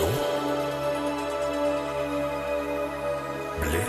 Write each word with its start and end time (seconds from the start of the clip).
tú? 0.00 0.06
¿Ble? 3.60 3.82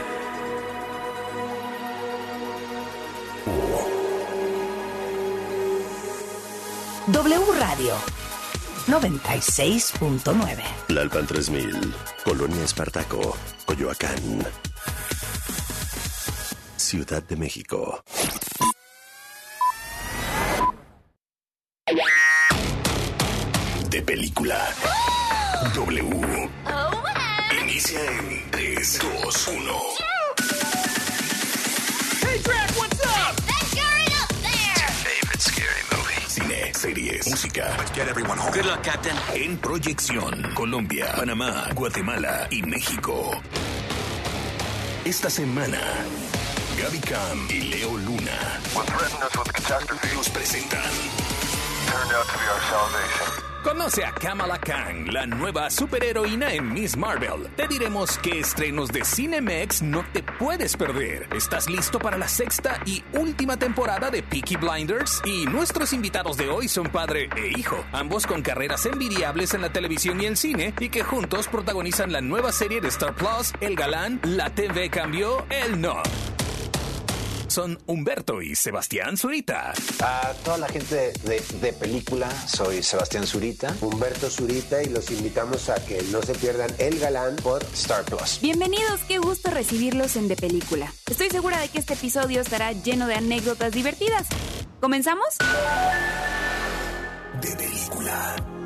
W 7.08 7.46
Radio 7.60 7.96
96.9. 8.88 10.64
Lalpan 10.90 11.28
3000, 11.28 11.94
Colonia 12.26 12.64
Espartaco, 12.64 13.38
Coyoacán. 13.66 14.46
Ciudad 16.78 17.24
de 17.24 17.36
México. 17.38 18.04
En 39.52 39.58
proyección, 39.58 40.54
Colombia, 40.54 41.12
Panamá, 41.14 41.68
Guatemala 41.76 42.48
y 42.52 42.62
México. 42.62 43.32
Esta 45.04 45.30
semana, 45.30 45.78
Gaby 46.82 47.00
Cam 47.00 47.50
y 47.50 47.64
Leo 47.64 47.98
Luna 47.98 48.62
nos 50.16 50.30
presentan 50.30 50.82
turned 51.86 52.14
out 52.14 52.26
to 52.28 52.38
be 52.38 52.46
our 52.48 52.62
salvation. 52.62 53.31
Conoce 53.64 54.04
a 54.04 54.12
Kamala 54.12 54.58
Khan, 54.58 55.14
la 55.14 55.28
nueva 55.28 55.70
superheroína 55.70 56.52
en 56.52 56.74
Miss 56.74 56.98
Marvel. 56.98 57.48
Te 57.56 57.68
diremos 57.68 58.18
qué 58.18 58.40
estrenos 58.40 58.90
de 58.90 59.06
Cinemex 59.06 59.84
no 59.84 60.04
te 60.12 60.24
puedes 60.24 60.76
perder. 60.76 61.28
¿Estás 61.36 61.70
listo 61.70 62.00
para 62.00 62.18
la 62.18 62.28
sexta 62.28 62.80
y 62.88 63.04
última 63.14 63.58
temporada 63.58 64.10
de 64.10 64.24
Peaky 64.24 64.56
Blinders? 64.56 65.22
Y 65.26 65.46
nuestros 65.46 65.94
invitados 65.94 66.38
de 66.38 66.50
hoy 66.50 66.68
son 66.68 66.88
padre 66.88 67.30
e 67.36 67.60
hijo, 67.60 67.86
ambos 67.92 68.26
con 68.26 68.42
carreras 68.42 68.88
envidiables 68.88 69.54
en 69.54 69.62
la 69.62 69.72
televisión 69.72 70.20
y 70.22 70.26
el 70.26 70.38
cine 70.38 70.74
y 70.80 70.90
que 70.90 71.04
juntos 71.04 71.48
protagonizan 71.48 72.12
la 72.12 72.22
nueva 72.22 72.52
serie 72.52 72.82
de 72.82 72.88
Star 72.88 73.14
Plus, 73.14 73.54
El 73.62 73.76
Galán, 73.76 74.20
La 74.24 74.50
TV 74.50 74.90
cambió, 74.90 75.46
El 75.52 75.80
No. 75.80 76.02
Son 77.52 77.78
Humberto 77.86 78.42
y 78.42 78.56
Sebastián 78.56 79.18
Zurita. 79.18 79.74
A 80.02 80.32
toda 80.46 80.58
la 80.58 80.70
gente 80.70 81.12
de, 81.26 81.44
de 81.60 81.74
película, 81.74 82.32
soy 82.48 82.82
Sebastián 82.82 83.28
Zurita, 83.28 83.76
Humberto 83.82 84.30
Zurita 84.30 84.82
y 84.82 84.86
los 84.86 85.12
invitamos 85.12 85.68
a 85.70 85.76
que 85.86 86.02
no 86.14 86.22
se 86.22 86.34
pierdan 86.34 86.74
El 86.78 86.98
Galán 86.98 87.36
por 87.36 87.62
Star 87.74 88.06
Plus. 88.06 88.40
Bienvenidos, 88.42 89.02
qué 89.06 89.18
gusto 89.18 89.52
recibirlos 89.52 90.16
en 90.16 90.30
De 90.30 90.38
Película. 90.38 90.94
Estoy 91.10 91.30
segura 91.30 91.60
de 91.60 91.68
que 91.68 91.80
este 91.80 91.96
episodio 91.96 92.40
estará 92.40 92.72
lleno 92.72 93.06
de 93.06 93.16
anécdotas 93.16 93.74
divertidas. 93.74 94.28
¿Comenzamos? 94.80 95.28
De 97.42 97.56
película. 97.58 98.61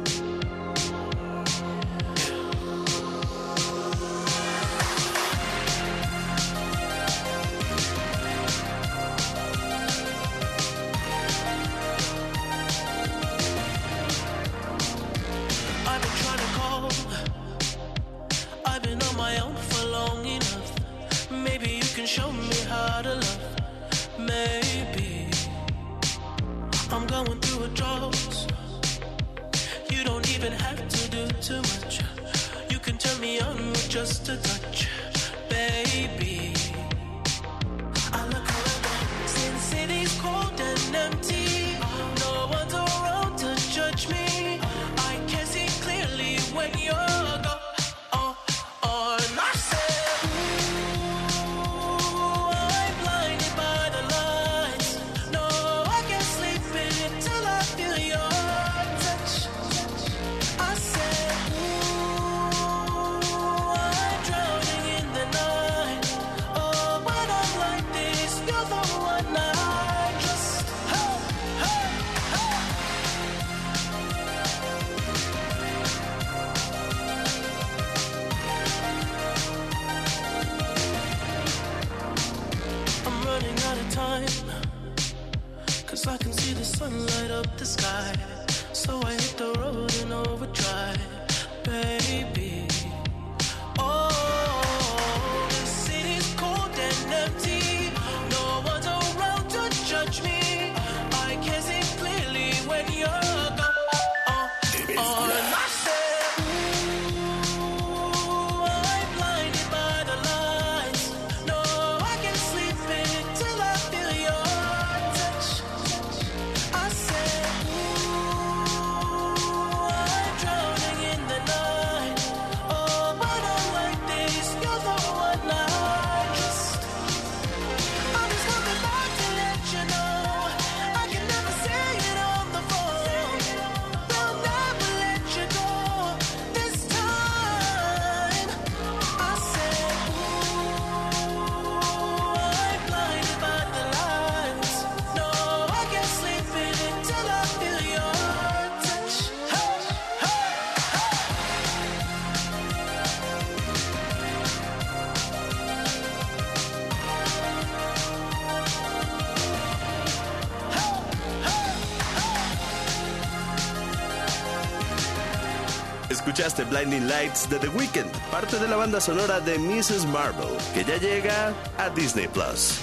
Escuchaste 166.46 166.70
Blinding 166.70 167.08
Lights 167.08 167.50
de 167.50 167.58
The 167.58 167.70
Weeknd, 167.70 168.12
parte 168.30 168.60
de 168.60 168.68
la 168.68 168.76
banda 168.76 169.02
sonora 169.02 169.40
de 169.40 169.58
Mrs. 169.58 170.06
Marvel, 170.06 170.56
que 170.76 170.84
ya 170.84 170.98
llega 170.98 171.52
a 171.76 171.90
Disney 171.90 172.28
Plus. 172.28 172.82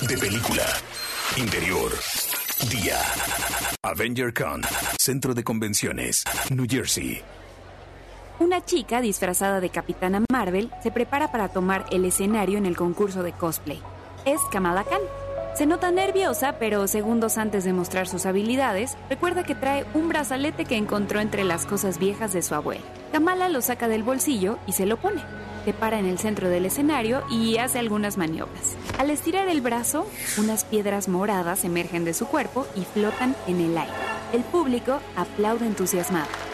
The. 0.00 0.06
De 0.06 0.16
película. 0.16 0.64
Interior. 1.36 1.92
Día. 2.70 3.00
Avenger 3.82 4.32
Con. 4.32 4.62
Centro 4.98 5.34
de 5.34 5.44
Convenciones. 5.44 6.24
New 6.48 6.66
Jersey. 6.66 7.22
Una 8.40 8.64
chica 8.64 9.02
disfrazada 9.02 9.60
de 9.60 9.68
Capitana 9.68 10.24
Marvel 10.32 10.70
se 10.82 10.90
prepara 10.90 11.30
para 11.30 11.50
tomar 11.50 11.84
el 11.90 12.06
escenario 12.06 12.56
en 12.56 12.64
el 12.64 12.74
concurso 12.74 13.22
de 13.22 13.32
cosplay. 13.32 13.78
Es 14.24 14.40
Kamala 14.50 14.82
Khan. 14.84 15.02
Se 15.54 15.66
nota 15.66 15.90
nerviosa, 15.90 16.54
pero 16.58 16.88
segundos 16.88 17.36
antes 17.36 17.64
de 17.64 17.74
mostrar 17.74 18.08
sus 18.08 18.24
habilidades, 18.24 18.96
recuerda 19.10 19.44
que 19.44 19.54
trae 19.54 19.84
un 19.92 20.08
brazalete 20.08 20.64
que 20.64 20.78
encontró 20.78 21.20
entre 21.20 21.44
las 21.44 21.66
cosas 21.66 21.98
viejas 21.98 22.32
de 22.32 22.40
su 22.40 22.54
abuela. 22.54 22.80
Kamala 23.12 23.50
lo 23.50 23.60
saca 23.60 23.88
del 23.88 24.04
bolsillo 24.04 24.58
y 24.66 24.72
se 24.72 24.86
lo 24.86 24.96
pone. 24.96 25.22
Se 25.66 25.74
para 25.74 25.98
en 25.98 26.06
el 26.06 26.18
centro 26.18 26.48
del 26.48 26.64
escenario 26.64 27.22
y 27.30 27.58
hace 27.58 27.78
algunas 27.78 28.16
maniobras. 28.16 28.74
Al 28.98 29.10
estirar 29.10 29.48
el 29.48 29.60
brazo, 29.60 30.06
unas 30.38 30.64
piedras 30.64 31.08
moradas 31.08 31.62
emergen 31.64 32.06
de 32.06 32.14
su 32.14 32.26
cuerpo 32.26 32.66
y 32.74 32.84
flotan 32.84 33.36
en 33.46 33.60
el 33.60 33.76
aire. 33.76 33.92
El 34.32 34.44
público 34.44 34.98
aplaude 35.14 35.66
entusiasmado. 35.66 36.49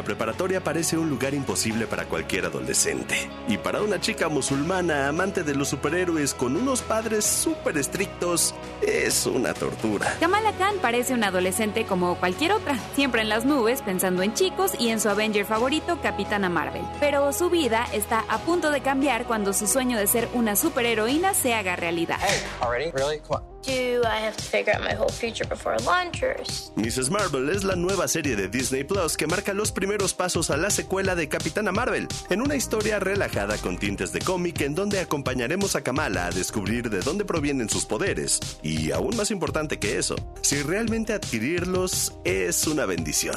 La 0.00 0.04
preparatoria 0.06 0.64
parece 0.64 0.96
un 0.96 1.10
lugar 1.10 1.34
imposible 1.34 1.86
para 1.86 2.06
cualquier 2.06 2.46
adolescente. 2.46 3.28
Y 3.48 3.58
para 3.58 3.82
una 3.82 4.00
chica 4.00 4.30
musulmana 4.30 5.08
amante 5.08 5.44
de 5.44 5.54
los 5.54 5.68
superhéroes 5.68 6.32
con 6.32 6.56
unos 6.56 6.80
padres 6.80 7.26
súper 7.26 7.76
estrictos, 7.76 8.54
es 8.80 9.26
una 9.26 9.52
tortura. 9.52 10.16
Kamala 10.18 10.54
Khan 10.56 10.76
parece 10.80 11.12
una 11.12 11.26
adolescente 11.26 11.84
como 11.84 12.14
cualquier 12.14 12.52
otra, 12.52 12.78
siempre 12.96 13.20
en 13.20 13.28
las 13.28 13.44
nubes 13.44 13.82
pensando 13.82 14.22
en 14.22 14.32
chicos 14.32 14.72
y 14.78 14.88
en 14.88 15.00
su 15.00 15.10
Avenger 15.10 15.44
favorito, 15.44 16.00
Capitana 16.00 16.48
Marvel. 16.48 16.82
Pero 16.98 17.30
su 17.34 17.50
vida 17.50 17.86
está 17.92 18.24
a 18.30 18.38
punto 18.38 18.70
de 18.70 18.80
cambiar 18.80 19.26
cuando 19.26 19.52
su 19.52 19.66
sueño 19.66 19.98
de 19.98 20.06
ser 20.06 20.30
una 20.32 20.56
superheroína 20.56 21.34
se 21.34 21.52
haga 21.52 21.76
realidad. 21.76 22.16
Already? 22.62 22.90
Really? 22.92 23.18
Come 23.18 23.36
on. 23.36 23.49
Do 23.66 24.02
I 24.04 24.24
have 24.24 24.36
to 24.38 24.42
figure 24.42 24.72
out 24.74 24.80
my 24.82 24.94
whole 24.94 25.10
future 25.12 25.44
before 25.46 25.76
lunch 25.84 26.22
or 26.22 26.34
s- 26.40 26.72
Mrs. 26.76 27.10
Marvel 27.10 27.50
es 27.50 27.62
la 27.62 27.76
nueva 27.76 28.08
serie 28.08 28.34
de 28.34 28.48
Disney 28.48 28.84
Plus 28.84 29.18
que 29.18 29.26
marca 29.26 29.52
los 29.52 29.70
primeros 29.70 30.14
pasos 30.14 30.50
a 30.50 30.56
la 30.56 30.70
secuela 30.70 31.14
de 31.14 31.28
Capitana 31.28 31.70
Marvel, 31.70 32.08
en 32.30 32.40
una 32.40 32.54
historia 32.56 32.98
relajada 32.98 33.58
con 33.58 33.76
tintes 33.76 34.12
de 34.12 34.20
cómic 34.20 34.62
en 34.62 34.74
donde 34.74 34.98
acompañaremos 35.00 35.76
a 35.76 35.82
Kamala 35.82 36.26
a 36.26 36.30
descubrir 36.30 36.88
de 36.88 37.00
dónde 37.00 37.26
provienen 37.26 37.68
sus 37.68 37.84
poderes 37.84 38.40
y, 38.62 38.92
aún 38.92 39.14
más 39.16 39.30
importante 39.30 39.78
que 39.78 39.98
eso, 39.98 40.16
si 40.40 40.62
realmente 40.62 41.12
adquirirlos 41.12 42.14
es 42.24 42.66
una 42.66 42.86
bendición. 42.86 43.36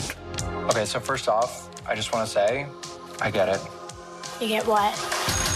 Okay, 0.69 0.85
so 0.85 1.01
first 1.01 1.27
off, 1.27 1.67
I 1.85 1.95
just 1.97 2.13
want 2.13 2.25
to 2.25 2.31
say, 2.33 2.65
I 3.21 3.29
get 3.29 3.49
it. 3.49 3.59
you 4.39 4.47
get 4.47 4.65
what? 4.65 4.93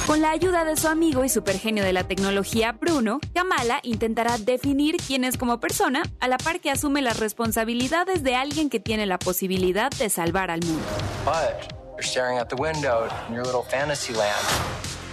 Con 0.08 0.22
la 0.22 0.32
ayuda 0.32 0.64
de 0.64 0.78
su 0.78 0.88
amigo 0.88 1.26
y 1.26 1.30
supergenio 1.30 1.84
de 1.84 1.92
la 1.92 2.08
tecnología 2.08 2.72
Bruno, 2.72 3.20
Kamala 3.34 3.82
intentará 3.84 4.38
definir 4.38 4.96
quién 5.06 5.26
es 5.26 5.36
como 5.36 5.60
persona, 5.60 6.02
a 6.22 6.30
la 6.30 6.38
par 6.38 6.62
que 6.62 6.72
asume 6.72 7.02
las 7.02 7.20
responsabilidades 7.20 8.24
de 8.24 8.34
alguien 8.34 8.70
que 8.70 8.80
tiene 8.80 9.06
la 9.06 9.20
posibilidad 9.20 9.92
de 9.92 10.10
salvar 10.10 10.50
al 10.50 10.62
mundo. 10.64 10.86
But 11.26 11.70
you're 11.98 12.04
staring 12.04 12.40
out 12.40 12.48
the 12.48 12.56
window 12.56 13.10
in 13.28 13.36
your 13.36 13.46
little 13.46 13.64
fantasy 13.70 14.14
land. 14.14 14.32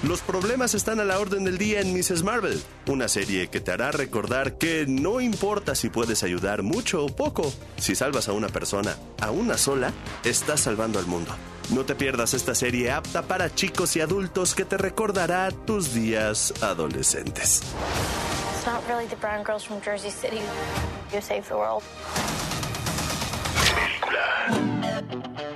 Los 0.04 0.20
problemas 0.20 0.74
están 0.74 1.00
a 1.00 1.04
la 1.04 1.18
orden 1.18 1.42
del 1.42 1.58
día 1.58 1.80
en 1.80 1.92
Mrs. 1.92 2.22
Marvel, 2.22 2.62
una 2.86 3.08
serie 3.08 3.48
que 3.48 3.58
te 3.60 3.72
hará 3.72 3.90
recordar 3.90 4.58
que 4.58 4.84
no 4.86 5.20
importa 5.20 5.74
si 5.74 5.88
puedes 5.88 6.22
ayudar 6.22 6.62
mucho 6.62 7.04
o 7.04 7.08
poco, 7.08 7.52
si 7.78 7.96
salvas 7.96 8.28
a 8.28 8.32
una 8.32 8.48
persona, 8.48 8.94
a 9.20 9.32
una 9.32 9.58
sola, 9.58 9.92
estás 10.22 10.60
salvando 10.60 11.00
al 11.00 11.06
mundo. 11.06 11.34
No 11.70 11.84
te 11.84 11.94
pierdas 11.94 12.34
esta 12.34 12.54
serie 12.54 12.90
apta 12.90 13.22
para 13.22 13.54
chicos 13.54 13.96
y 13.96 14.00
adultos 14.00 14.54
que 14.54 14.64
te 14.64 14.76
recordará 14.76 15.50
tus 15.50 15.94
días 15.94 16.52
adolescentes. 16.62 17.62
It's 18.52 18.66
not 18.66 18.82
really 18.88 19.06
the 19.06 19.16
brown 19.16 19.44
girls 19.44 19.64
from 19.64 19.80
Jersey 19.80 20.10
City 20.10 20.40
who 21.12 21.20
save 21.20 21.48
the 21.48 21.56
world. 21.56 21.82
Take 25.10 25.53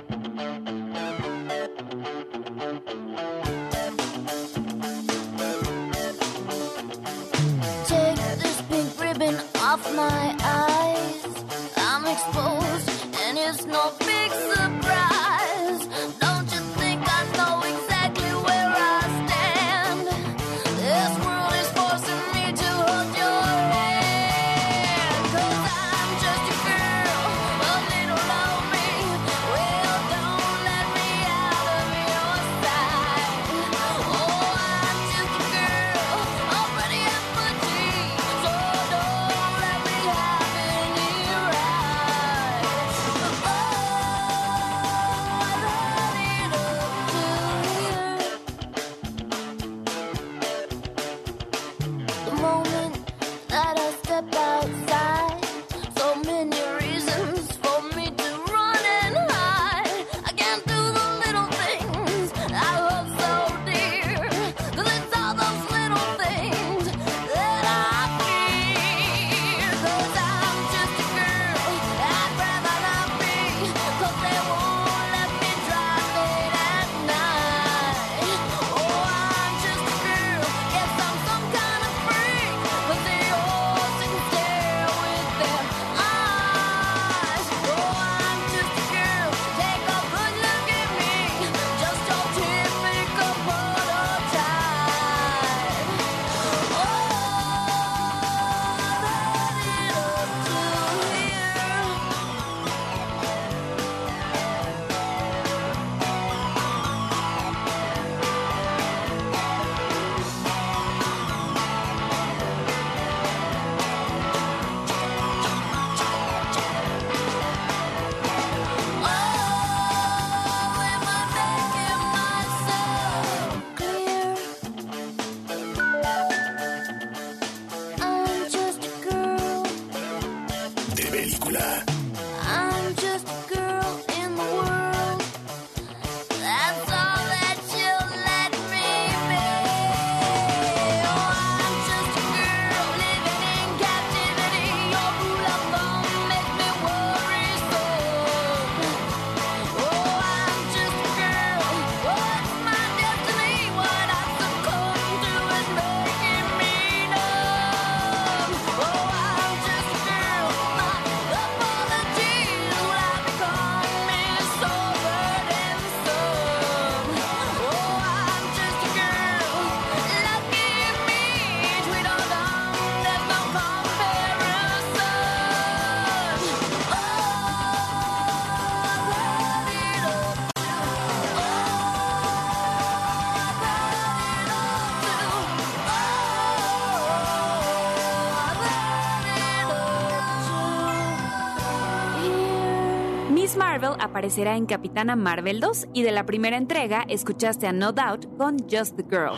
aparecerá 193.99 194.55
en 194.55 194.65
Capitana 194.65 195.15
Marvel 195.15 195.59
2 195.59 195.87
y 195.93 196.03
de 196.03 196.11
la 196.11 196.25
primera 196.25 196.57
entrega 196.57 197.05
escuchaste 197.07 197.67
a 197.67 197.71
No 197.71 197.91
Doubt 197.91 198.37
con 198.37 198.57
Just 198.69 198.95
the 198.95 199.03
Girl. 199.03 199.35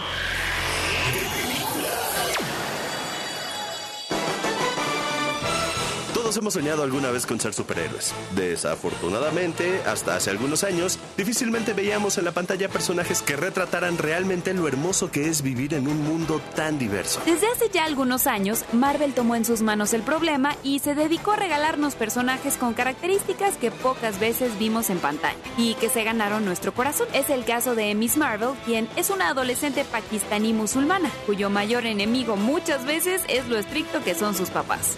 Hemos 6.38 6.54
soñado 6.54 6.82
alguna 6.82 7.12
vez 7.12 7.26
con 7.26 7.40
ser 7.40 7.54
superhéroes. 7.54 8.14
Desafortunadamente, 8.36 9.82
hasta 9.86 10.16
hace 10.16 10.30
algunos 10.30 10.64
años, 10.64 10.98
difícilmente 11.18 11.74
veíamos 11.74 12.18
en 12.18 12.26
la 12.26 12.32
pantalla 12.32 12.70
personajes 12.70 13.22
que 13.22 13.36
retrataran 13.36 13.98
realmente 13.98 14.54
lo 14.54 14.68
hermoso 14.68 15.12
que 15.12 15.28
es 15.28 15.42
vivir 15.42 15.74
en 15.74 15.88
un 15.88 16.02
mundo 16.04 16.42
tan 16.56 16.80
diverso. 16.80 17.22
Desde 17.26 17.48
hace 17.48 17.70
ya 17.70 17.86
algunos 17.86 18.28
años, 18.28 18.64
Marvel 18.72 19.14
tomó 19.14 19.36
en 19.36 19.46
sus 19.46 19.62
manos 19.62 19.94
el 19.94 20.02
problema 20.02 20.56
y 20.64 20.80
se 20.80 20.96
dedicó 20.96 21.34
a 21.34 21.36
regalarnos 21.36 21.96
personajes 21.96 22.56
con 22.56 22.74
características 22.74 23.58
que 23.58 23.70
pocas 23.70 24.20
veces 24.20 24.58
vimos 24.58 24.90
en 24.90 25.00
pantalla 25.00 25.38
y 25.58 25.76
que 25.76 25.90
se 25.90 26.04
ganaron 26.04 26.46
nuestro 26.46 26.74
corazón. 26.74 27.08
Es 27.14 27.30
el 27.30 27.46
caso 27.46 27.76
de 27.76 27.94
Miss 27.94 28.18
Marvel, 28.18 28.52
quien 28.66 28.88
es 28.96 29.10
una 29.10 29.30
adolescente 29.30 29.84
pakistaní 29.84 30.54
musulmana, 30.54 31.12
cuyo 31.26 31.50
mayor 31.50 31.86
enemigo 31.86 32.36
muchas 32.36 32.86
veces 32.86 33.22
es 33.28 33.48
lo 33.48 33.58
estricto 33.58 34.04
que 34.04 34.16
son 34.16 34.34
sus 34.34 34.50
papás. 34.50 34.96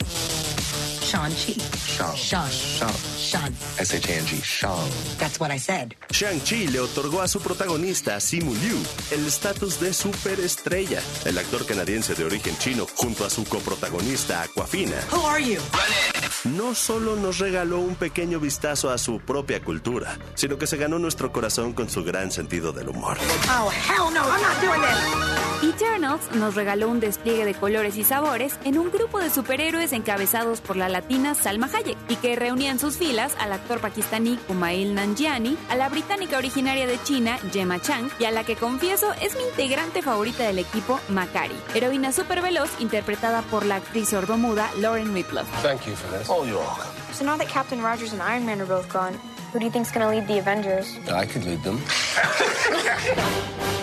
Shang-Chi. 1.14 1.54
Shang. 1.78 2.16
Shang. 2.16 2.50
Shang. 2.50 2.94
Shang. 3.20 3.54
S-H-A-N-G. 3.78 4.42
Shang. 4.42 4.90
That's 5.20 5.40
what 5.40 5.52
I 5.52 5.60
said. 5.60 5.94
Shang-Chi 6.10 6.70
le 6.72 6.80
otorgó 6.80 7.22
a 7.22 7.28
su 7.28 7.40
protagonista, 7.40 8.20
Simu 8.20 8.52
Liu, 8.56 8.80
el 9.12 9.28
estatus 9.28 9.80
de 9.80 9.94
superestrella. 9.94 11.04
El 11.26 11.38
actor 11.38 11.68
canadiense 11.68 12.16
de 12.16 12.26
origen 12.26 12.58
chino, 12.58 12.88
junto 12.96 13.26
a 13.26 13.30
su 13.30 13.44
coprotagonista, 13.44 14.42
Aquafina, 14.42 14.98
Who 15.12 15.22
are 15.28 15.44
you? 15.44 15.60
No 16.46 16.76
solo 16.76 17.16
nos 17.16 17.40
regaló 17.40 17.80
un 17.80 17.96
pequeño 17.96 18.40
vistazo 18.40 18.90
a 18.90 18.98
su 18.98 19.20
propia 19.20 19.62
cultura, 19.62 20.18
sino 20.36 20.58
que 20.58 20.68
se 20.68 20.78
ganó 20.78 21.00
nuestro 21.00 21.32
corazón 21.32 21.74
con 21.74 21.90
su 21.90 22.04
gran 22.04 22.32
sentido 22.32 22.72
del 22.72 22.90
humor. 22.90 23.18
Oh, 23.50 23.72
hell 23.72 24.14
no, 24.14 24.22
I'm 24.22 24.42
not 24.42 24.62
doing 24.62 24.82
this. 24.82 25.44
Eternals 25.64 26.22
nos 26.36 26.56
regaló 26.56 26.90
un 26.90 27.00
despliegue 27.00 27.46
de 27.46 27.54
colores 27.54 27.96
y 27.96 28.04
sabores 28.04 28.60
en 28.66 28.78
un 28.78 28.92
grupo 28.92 29.20
de 29.20 29.30
superhéroes 29.30 29.94
encabezados 29.94 30.60
por 30.60 30.76
la 30.76 30.90
latina 30.90 31.36
Salma 31.36 31.70
Hayek 31.74 31.98
y 32.10 32.18
que 32.18 32.36
reunía 32.36 32.72
en 32.72 32.80
sus 32.80 32.98
filas 32.98 33.34
al 33.40 33.54
actor 33.54 33.80
pakistaní 33.80 34.38
Kumail 34.48 34.94
Nanjiani, 34.94 35.58
a 35.70 35.78
la 35.78 35.88
británica 35.88 36.38
originaria 36.38 36.86
de 36.86 37.02
China 37.04 37.40
Gemma 37.54 37.80
Chang 37.80 38.10
y 38.20 38.26
a 38.26 38.32
la 38.32 38.44
que 38.44 38.58
confieso 38.58 39.14
es 39.22 39.36
mi 39.36 39.44
integrante 39.44 40.02
favorita 40.02 40.44
del 40.44 40.60
equipo 40.60 41.00
Makari, 41.08 41.56
heroína 41.74 42.12
super 42.12 42.42
veloz 42.42 42.70
interpretada 42.80 43.42
por 43.44 43.66
la 43.66 43.78
actriz 43.78 44.10
sordomuda 44.10 44.70
Lauren 44.80 45.14
Ridloff. 45.14 45.48
Thank 45.64 45.86
you 45.86 45.96
for 45.96 46.18
this. 46.18 46.28
Oh, 46.36 46.44
you're 46.46 46.58
welcome. 46.58 46.90
So 47.12 47.24
now 47.24 47.38
that 47.38 47.48
Captain 47.48 47.80
Rogers 47.80 48.12
and 48.12 48.20
Iron 48.20 48.44
Man 48.44 48.60
are 48.60 48.66
both 48.66 48.92
gone, 48.92 49.14
who 49.52 49.60
do 49.60 49.66
you 49.66 49.72
think's 49.72 49.92
gonna 49.92 50.10
lead 50.10 50.26
the 50.26 50.40
Avengers? 50.40 50.98
I 51.08 51.28
could 51.28 51.46
lead 51.46 51.62
them. 51.62 51.80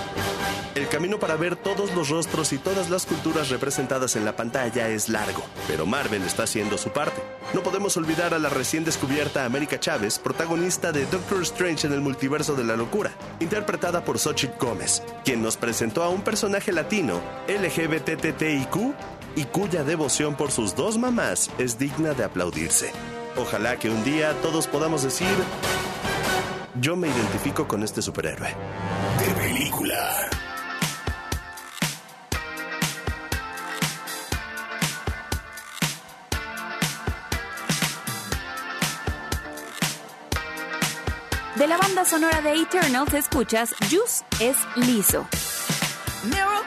El 0.75 0.89
camino 0.89 1.21
para 1.21 1.37
ver 1.37 1.55
todos 1.55 1.95
los 1.95 2.09
rostros 2.09 2.53
y 2.53 2.59
todas 2.59 2.91
las 2.91 3.07
culturas 3.07 3.51
representadas 3.51 4.17
en 4.17 4.25
la 4.25 4.35
pantalla 4.35 4.89
es 4.89 5.09
largo, 5.09 5.43
pero 5.69 5.87
Marvel 5.87 6.23
está 6.23 6.43
haciendo 6.45 6.77
su 6.77 6.91
parte. 6.91 7.23
No 7.55 7.63
podemos 7.63 7.97
olvidar 7.97 8.35
a 8.35 8.39
la 8.39 8.49
recién 8.49 8.85
descubierta 8.85 9.45
América 9.45 9.79
Chávez, 9.79 10.19
protagonista 10.19 10.91
de 10.91 11.07
Doctor 11.07 11.43
Strange 11.43 11.87
en 11.87 11.93
el 11.93 12.01
multiverso 12.01 12.57
de 12.57 12.65
la 12.65 12.77
locura, 12.77 13.13
interpretada 13.41 14.05
por 14.05 14.19
Xochitl 14.19 14.59
Gómez, 14.59 15.03
quien 15.25 15.43
nos 15.43 15.57
presentó 15.57 16.03
a 16.03 16.09
un 16.09 16.23
personaje 16.23 16.73
latino, 16.73 17.21
LGBTTIQ, 17.47 18.95
y 19.37 19.45
cuya 19.45 19.85
devoción 19.85 20.35
por 20.35 20.51
sus 20.51 20.75
dos 20.75 20.99
mamás 20.99 21.51
es 21.59 21.79
digna 21.79 22.15
de 22.15 22.25
aplaudirse. 22.25 22.93
Ojalá 23.37 23.79
que 23.79 23.91
un 23.91 24.03
día 24.05 24.35
todos 24.43 24.67
podamos 24.67 25.03
decir, 25.03 25.29
yo 26.81 26.97
me 26.97 27.09
identifico 27.09 27.67
con 27.69 27.83
este 27.83 28.03
superhéroe. 28.03 28.55
De 29.19 29.35
película. 29.35 30.31
De 41.61 41.67
la 41.67 41.77
banda 41.77 42.07
sonora 42.07 42.41
de 42.41 42.55
Eternals 42.55 43.13
escuchas 43.13 43.75
Juice 43.91 44.25
es 44.41 44.57
liso. 44.77 45.27
Mirror, 46.25 46.65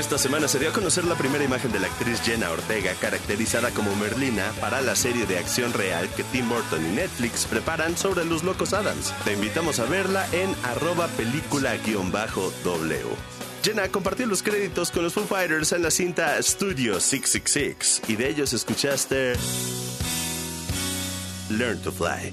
Esta 0.00 0.16
semana 0.16 0.48
se 0.48 0.58
dio 0.58 0.70
a 0.70 0.72
conocer 0.72 1.04
la 1.04 1.14
primera 1.14 1.44
imagen 1.44 1.72
de 1.72 1.78
la 1.78 1.86
actriz 1.86 2.22
Jenna 2.22 2.50
Ortega, 2.50 2.94
caracterizada 2.98 3.70
como 3.70 3.94
Merlina, 3.96 4.50
para 4.58 4.80
la 4.80 4.96
serie 4.96 5.26
de 5.26 5.38
acción 5.38 5.74
real 5.74 6.08
que 6.16 6.24
Tim 6.24 6.48
Burton 6.48 6.82
y 6.86 6.96
Netflix 6.96 7.44
preparan 7.44 7.98
sobre 7.98 8.24
los 8.24 8.42
locos 8.42 8.72
Adams. 8.72 9.12
Te 9.24 9.34
invitamos 9.34 9.78
a 9.78 9.84
verla 9.84 10.26
en 10.32 10.54
arroba 10.64 11.06
película-w. 11.18 11.76
Jenna 13.62 13.88
compartió 13.88 14.24
los 14.24 14.42
créditos 14.42 14.90
con 14.90 15.02
los 15.02 15.12
Foo 15.12 15.26
Fighters 15.26 15.72
en 15.72 15.82
la 15.82 15.90
cinta 15.90 16.42
Studio 16.42 16.98
666 16.98 18.00
y 18.08 18.16
de 18.16 18.30
ellos 18.30 18.54
escuchaste 18.54 19.34
Learn 21.50 21.78
to 21.82 21.92
Fly. 21.92 22.32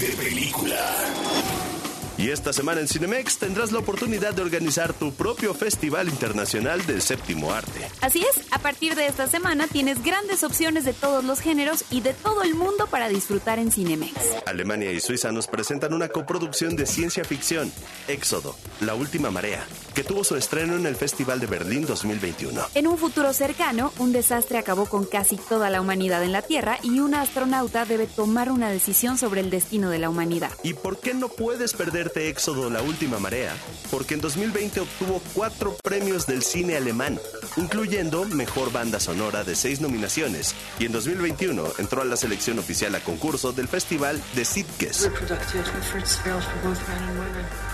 De 0.00 0.08
película. 0.16 1.27
Y 2.18 2.30
esta 2.30 2.52
semana 2.52 2.80
en 2.80 2.88
Cinemex 2.88 3.38
tendrás 3.38 3.70
la 3.70 3.78
oportunidad 3.78 4.34
de 4.34 4.42
organizar 4.42 4.92
tu 4.92 5.12
propio 5.12 5.54
Festival 5.54 6.08
Internacional 6.08 6.84
del 6.84 7.00
Séptimo 7.00 7.52
Arte. 7.52 7.88
Así 8.00 8.24
es, 8.28 8.42
a 8.50 8.58
partir 8.58 8.96
de 8.96 9.06
esta 9.06 9.28
semana 9.28 9.68
tienes 9.68 10.02
grandes 10.02 10.42
opciones 10.42 10.84
de 10.84 10.94
todos 10.94 11.22
los 11.22 11.38
géneros 11.38 11.84
y 11.92 12.00
de 12.00 12.14
todo 12.14 12.42
el 12.42 12.56
mundo 12.56 12.88
para 12.88 13.08
disfrutar 13.08 13.60
en 13.60 13.70
Cinemex. 13.70 14.14
Alemania 14.46 14.90
y 14.90 14.98
Suiza 14.98 15.30
nos 15.30 15.46
presentan 15.46 15.94
una 15.94 16.08
coproducción 16.08 16.74
de 16.74 16.86
ciencia 16.86 17.22
ficción, 17.22 17.70
Éxodo, 18.08 18.56
La 18.80 18.96
Última 18.96 19.30
Marea, 19.30 19.64
que 19.94 20.02
tuvo 20.02 20.24
su 20.24 20.34
estreno 20.34 20.74
en 20.74 20.86
el 20.86 20.96
Festival 20.96 21.38
de 21.38 21.46
Berlín 21.46 21.86
2021. 21.86 22.60
En 22.74 22.88
un 22.88 22.98
futuro 22.98 23.32
cercano, 23.32 23.92
un 23.98 24.10
desastre 24.10 24.58
acabó 24.58 24.86
con 24.86 25.04
casi 25.04 25.36
toda 25.36 25.70
la 25.70 25.80
humanidad 25.80 26.24
en 26.24 26.32
la 26.32 26.42
Tierra 26.42 26.80
y 26.82 26.98
una 26.98 27.22
astronauta 27.22 27.84
debe 27.84 28.08
tomar 28.08 28.50
una 28.50 28.70
decisión 28.70 29.18
sobre 29.18 29.40
el 29.40 29.50
destino 29.50 29.88
de 29.88 30.00
la 30.00 30.10
humanidad. 30.10 30.50
¿Y 30.64 30.74
por 30.74 30.98
qué 30.98 31.14
no 31.14 31.28
puedes 31.28 31.74
perderte 32.08 32.28
Éxodo 32.28 32.70
La 32.70 32.82
Última 32.82 33.18
Marea? 33.18 33.54
Porque 33.90 34.14
en 34.14 34.20
2020 34.20 34.80
obtuvo 34.80 35.22
cuatro 35.34 35.76
premios 35.82 36.26
del 36.26 36.42
cine 36.42 36.76
alemán, 36.76 37.18
incluyendo 37.56 38.24
Mejor 38.24 38.72
Banda 38.72 39.00
Sonora 39.00 39.44
de 39.44 39.54
seis 39.54 39.80
nominaciones, 39.80 40.54
y 40.78 40.86
en 40.86 40.92
2021 40.92 41.64
entró 41.78 42.02
a 42.02 42.04
la 42.04 42.16
selección 42.16 42.58
oficial 42.58 42.94
a 42.94 43.00
concurso 43.00 43.52
del 43.52 43.68
Festival 43.68 44.22
de 44.34 44.44
Sitges. 44.44 45.10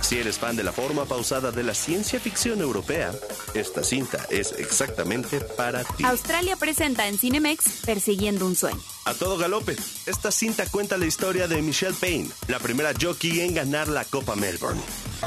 Si 0.00 0.18
eres 0.18 0.38
fan 0.38 0.56
de 0.56 0.64
la 0.64 0.72
forma 0.72 1.04
pausada 1.04 1.50
de 1.50 1.62
la 1.62 1.74
ciencia 1.74 2.20
ficción 2.20 2.60
europea, 2.60 3.12
esta 3.54 3.82
cinta 3.82 4.26
es 4.30 4.52
exactamente 4.52 5.40
para 5.40 5.84
ti. 5.84 6.04
Australia 6.04 6.56
presenta 6.56 7.06
en 7.06 7.18
Cinemex 7.18 7.82
Persiguiendo 7.84 8.46
un 8.46 8.56
sueño. 8.56 8.80
A 9.06 9.12
todo 9.12 9.36
galope, 9.36 9.76
esta 10.06 10.30
cinta 10.30 10.64
cuenta 10.70 10.96
la 10.96 11.04
historia 11.04 11.46
de 11.46 11.60
Michelle 11.60 11.94
Payne, 12.00 12.30
la 12.48 12.58
primera 12.58 12.92
jockey 12.98 13.40
en 13.40 13.54
ganar 13.54 13.86
la 13.88 14.04
Copa 14.06 14.34
Melbourne. 14.34 14.80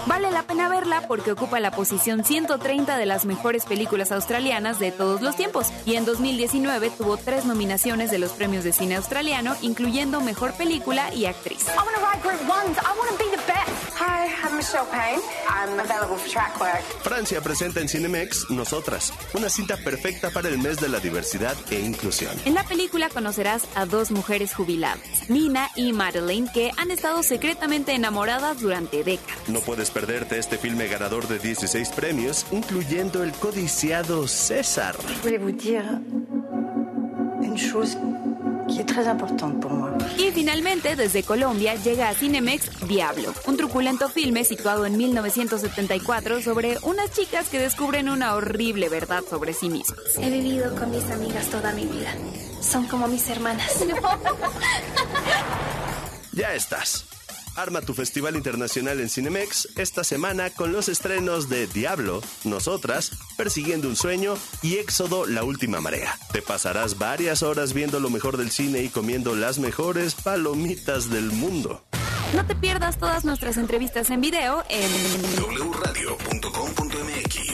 Vale 0.07 0.31
la 0.31 0.43
pena 0.47 0.67
verla 0.67 1.07
porque 1.07 1.31
ocupa 1.31 1.59
la 1.59 1.69
posición 1.69 2.23
130 2.23 2.97
de 2.97 3.05
las 3.05 3.25
mejores 3.25 3.65
películas 3.65 4.11
australianas 4.11 4.79
de 4.79 4.91
todos 4.91 5.21
los 5.21 5.35
tiempos 5.35 5.67
y 5.85 5.95
en 5.95 6.05
2019 6.05 6.89
tuvo 6.89 7.17
tres 7.17 7.45
nominaciones 7.45 8.09
de 8.09 8.17
los 8.17 8.31
premios 8.31 8.63
de 8.63 8.73
cine 8.73 8.95
australiano, 8.95 9.55
incluyendo 9.61 10.21
Mejor 10.21 10.53
Película 10.53 11.13
y 11.13 11.25
Actriz. 11.25 11.67
I 12.79 13.86
Hi, 13.99 14.27
I'm 14.43 14.55
Michelle 14.55 14.85
Payne. 14.91 15.19
I'm 15.49 15.79
available 15.79 16.17
for 16.17 16.29
track 16.29 16.59
work. 16.59 16.83
Francia 17.01 17.41
presenta 17.41 17.79
en 17.79 17.89
Cinemex 17.89 18.51
Nosotras, 18.51 19.11
una 19.33 19.49
cinta 19.49 19.75
perfecta 19.77 20.29
para 20.29 20.49
el 20.49 20.59
mes 20.59 20.79
de 20.79 20.87
la 20.87 20.99
diversidad 20.99 21.55
e 21.71 21.79
inclusión. 21.79 22.31
En 22.45 22.53
la 22.53 22.63
película 22.63 23.09
conocerás 23.09 23.67
a 23.73 23.87
dos 23.87 24.11
mujeres 24.11 24.53
jubiladas, 24.53 24.99
Nina 25.29 25.69
y 25.75 25.93
Madeleine, 25.93 26.47
que 26.53 26.71
han 26.77 26.91
estado 26.91 27.23
secretamente 27.23 27.93
enamoradas 27.93 28.61
durante 28.61 29.03
décadas. 29.03 29.35
No 29.47 29.61
puedes 29.61 29.89
perderte 29.89 30.37
este 30.37 30.59
filme 30.59 30.87
ganador 30.87 31.27
de 31.27 31.39
16 31.39 31.89
premios, 31.89 32.45
incluyendo 32.51 33.23
el 33.23 33.31
codiciado 33.31 34.27
César. 34.27 34.95
voulais 35.23 35.41
est 38.79 38.85
très 38.85 39.07
importante 39.07 39.59
pour 39.59 39.71
moi. 39.71 39.91
Y 40.17 40.31
finalmente, 40.31 40.95
desde 40.95 41.23
Colombia, 41.23 41.75
llega 41.75 42.09
a 42.09 42.13
Cinemex 42.13 42.87
Diablo, 42.87 43.33
un 43.45 43.57
truculento 43.57 44.09
filme 44.09 44.43
situado 44.43 44.85
en 44.85 44.97
1974 44.97 46.41
sobre 46.41 46.77
unas 46.83 47.11
chicas 47.11 47.49
que 47.49 47.59
descubren 47.59 48.09
una 48.09 48.35
horrible 48.35 48.89
verdad 48.89 49.23
sobre 49.29 49.53
sí 49.53 49.69
mismas. 49.69 49.99
He 50.19 50.29
vivido 50.29 50.75
con 50.75 50.91
mis 50.91 51.09
amigas 51.11 51.47
toda 51.47 51.71
mi 51.73 51.85
vida. 51.85 52.13
Son 52.61 52.85
como 52.87 53.07
mis 53.07 53.27
hermanas. 53.29 53.85
Ya 56.33 56.53
estás. 56.53 57.16
Arma 57.57 57.81
tu 57.81 57.93
Festival 57.95 58.35
Internacional 58.35 58.99
en 58.99 59.09
Cinemex 59.09 59.69
esta 59.77 60.03
semana 60.03 60.51
con 60.51 60.71
los 60.71 60.89
estrenos 60.89 61.49
de 61.49 61.65
Diablo, 61.65 62.21
Nosotras, 62.43 63.11
Persiguiendo 63.35 63.87
un 63.87 63.95
Sueño 63.95 64.35
y 64.61 64.75
Éxodo 64.75 65.25
La 65.25 65.43
Última 65.43 65.81
Marea. 65.81 66.15
Te 66.31 66.43
pasarás 66.43 66.99
varias 66.99 67.41
horas 67.41 67.73
viendo 67.73 67.99
lo 67.99 68.11
mejor 68.11 68.37
del 68.37 68.51
cine 68.51 68.83
y 68.83 68.89
comiendo 68.89 69.35
las 69.35 69.57
mejores 69.57 70.13
palomitas 70.13 71.09
del 71.09 71.31
mundo. 71.31 71.83
No 72.35 72.45
te 72.45 72.55
pierdas 72.55 72.99
todas 72.99 73.25
nuestras 73.25 73.57
entrevistas 73.57 74.11
en 74.11 74.21
video 74.21 74.63
en 74.69 74.91
wradio.com.mx. 75.71 77.46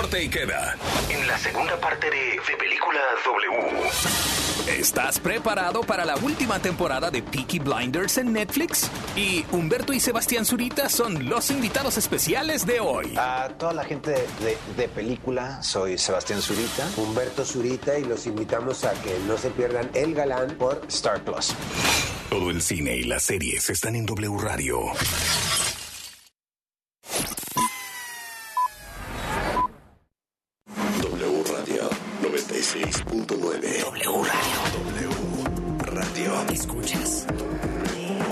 Corte 0.00 0.22
y 0.24 0.28
queda. 0.30 0.76
En 1.10 1.26
la 1.26 1.36
segunda 1.36 1.78
parte 1.78 2.08
de, 2.08 2.16
de 2.16 2.56
Película 2.58 3.00
W. 3.22 4.78
¿Estás 4.80 5.18
preparado 5.20 5.82
para 5.82 6.06
la 6.06 6.16
última 6.16 6.58
temporada 6.58 7.10
de 7.10 7.22
Peaky 7.22 7.58
Blinders 7.58 8.16
en 8.16 8.32
Netflix? 8.32 8.90
Y 9.14 9.44
Humberto 9.52 9.92
y 9.92 10.00
Sebastián 10.00 10.46
Zurita 10.46 10.88
son 10.88 11.28
los 11.28 11.50
invitados 11.50 11.98
especiales 11.98 12.64
de 12.64 12.80
hoy. 12.80 13.14
A 13.18 13.50
toda 13.58 13.74
la 13.74 13.84
gente 13.84 14.12
de, 14.12 14.26
de- 14.42 14.58
de 14.78 14.88
película, 14.88 15.62
soy 15.62 15.98
Sebastián 15.98 16.40
Zurita, 16.40 16.88
Humberto 16.96 17.44
Zurita 17.44 17.98
y 17.98 18.04
los 18.04 18.24
invitamos 18.26 18.84
a 18.84 18.92
que 19.02 19.18
no 19.26 19.36
se 19.36 19.50
pierdan 19.50 19.90
El 19.92 20.14
Galán 20.14 20.56
por 20.56 20.80
Star 20.88 21.22
Plus. 21.24 21.52
Todo 22.30 22.48
el 22.50 22.62
cine 22.62 22.96
y 22.96 23.02
las 23.02 23.24
series 23.24 23.68
están 23.68 23.96
en 23.96 24.06
W 24.06 24.38
Radio. 24.40 24.80
96.9. 33.30 33.84
W 33.92 34.24
Radio. 34.24 34.58
W 34.74 35.94
Radio. 35.94 36.52
Escuchas. 36.52 37.26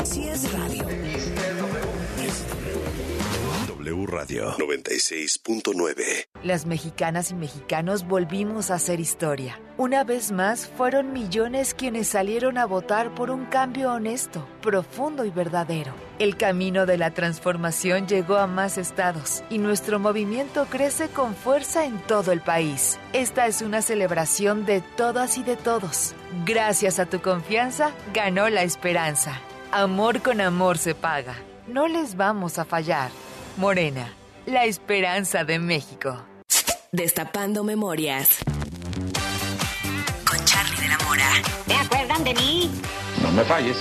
Si 0.05 0.29
es 0.29 0.53
radio. 0.53 1.78
W 3.89 4.07
Radio 4.07 4.53
96.9. 4.59 6.29
Las 6.43 6.67
mexicanas 6.67 7.31
y 7.31 7.35
mexicanos 7.35 8.07
volvimos 8.07 8.71
a 8.71 8.75
hacer 8.75 9.01
historia. 9.01 9.59
Una 9.79 10.05
vez 10.05 10.31
más, 10.31 10.67
fueron 10.67 11.13
millones 11.13 11.73
quienes 11.73 12.09
salieron 12.09 12.59
a 12.59 12.67
votar 12.67 13.15
por 13.15 13.31
un 13.31 13.47
cambio 13.47 13.93
honesto, 13.93 14.47
profundo 14.61 15.25
y 15.25 15.31
verdadero. 15.31 15.95
El 16.19 16.37
camino 16.37 16.85
de 16.85 16.99
la 16.99 17.13
transformación 17.13 18.07
llegó 18.07 18.37
a 18.37 18.47
más 18.47 18.77
estados 18.77 19.43
y 19.49 19.59
nuestro 19.59 19.99
movimiento 19.99 20.67
crece 20.67 21.09
con 21.09 21.35
fuerza 21.35 21.87
en 21.87 21.99
todo 22.01 22.33
el 22.33 22.41
país. 22.41 22.99
Esta 23.15 23.47
es 23.47 23.63
una 23.63 23.81
celebración 23.81 24.67
de 24.67 24.83
todas 24.97 25.39
y 25.39 25.45
de 25.45 25.57
todos. 25.57 26.15
Gracias 26.45 26.99
a 26.99 27.07
tu 27.07 27.23
confianza, 27.23 27.93
ganó 28.13 28.49
la 28.51 28.65
esperanza. 28.65 29.41
Amor 29.73 30.21
con 30.21 30.41
amor 30.41 30.77
se 30.77 30.95
paga. 30.95 31.37
No 31.67 31.87
les 31.89 32.17
vamos 32.17 32.59
a 32.59 32.65
fallar. 32.65 33.11
Morena, 33.59 34.15
la 34.47 34.67
esperanza 34.67 35.43
de 35.43 35.59
México. 35.59 36.17
Destapando 36.93 37.65
memorias. 37.65 38.37
Con 40.25 40.45
Charlie 40.45 40.81
de 40.81 40.87
la 40.87 40.99
Mora. 40.99 41.29
¿Se 41.67 41.75
acuerdan 41.75 42.23
de 42.23 42.35
mí? 42.35 42.71
No 43.21 43.33
me 43.33 43.43
falles. 43.43 43.77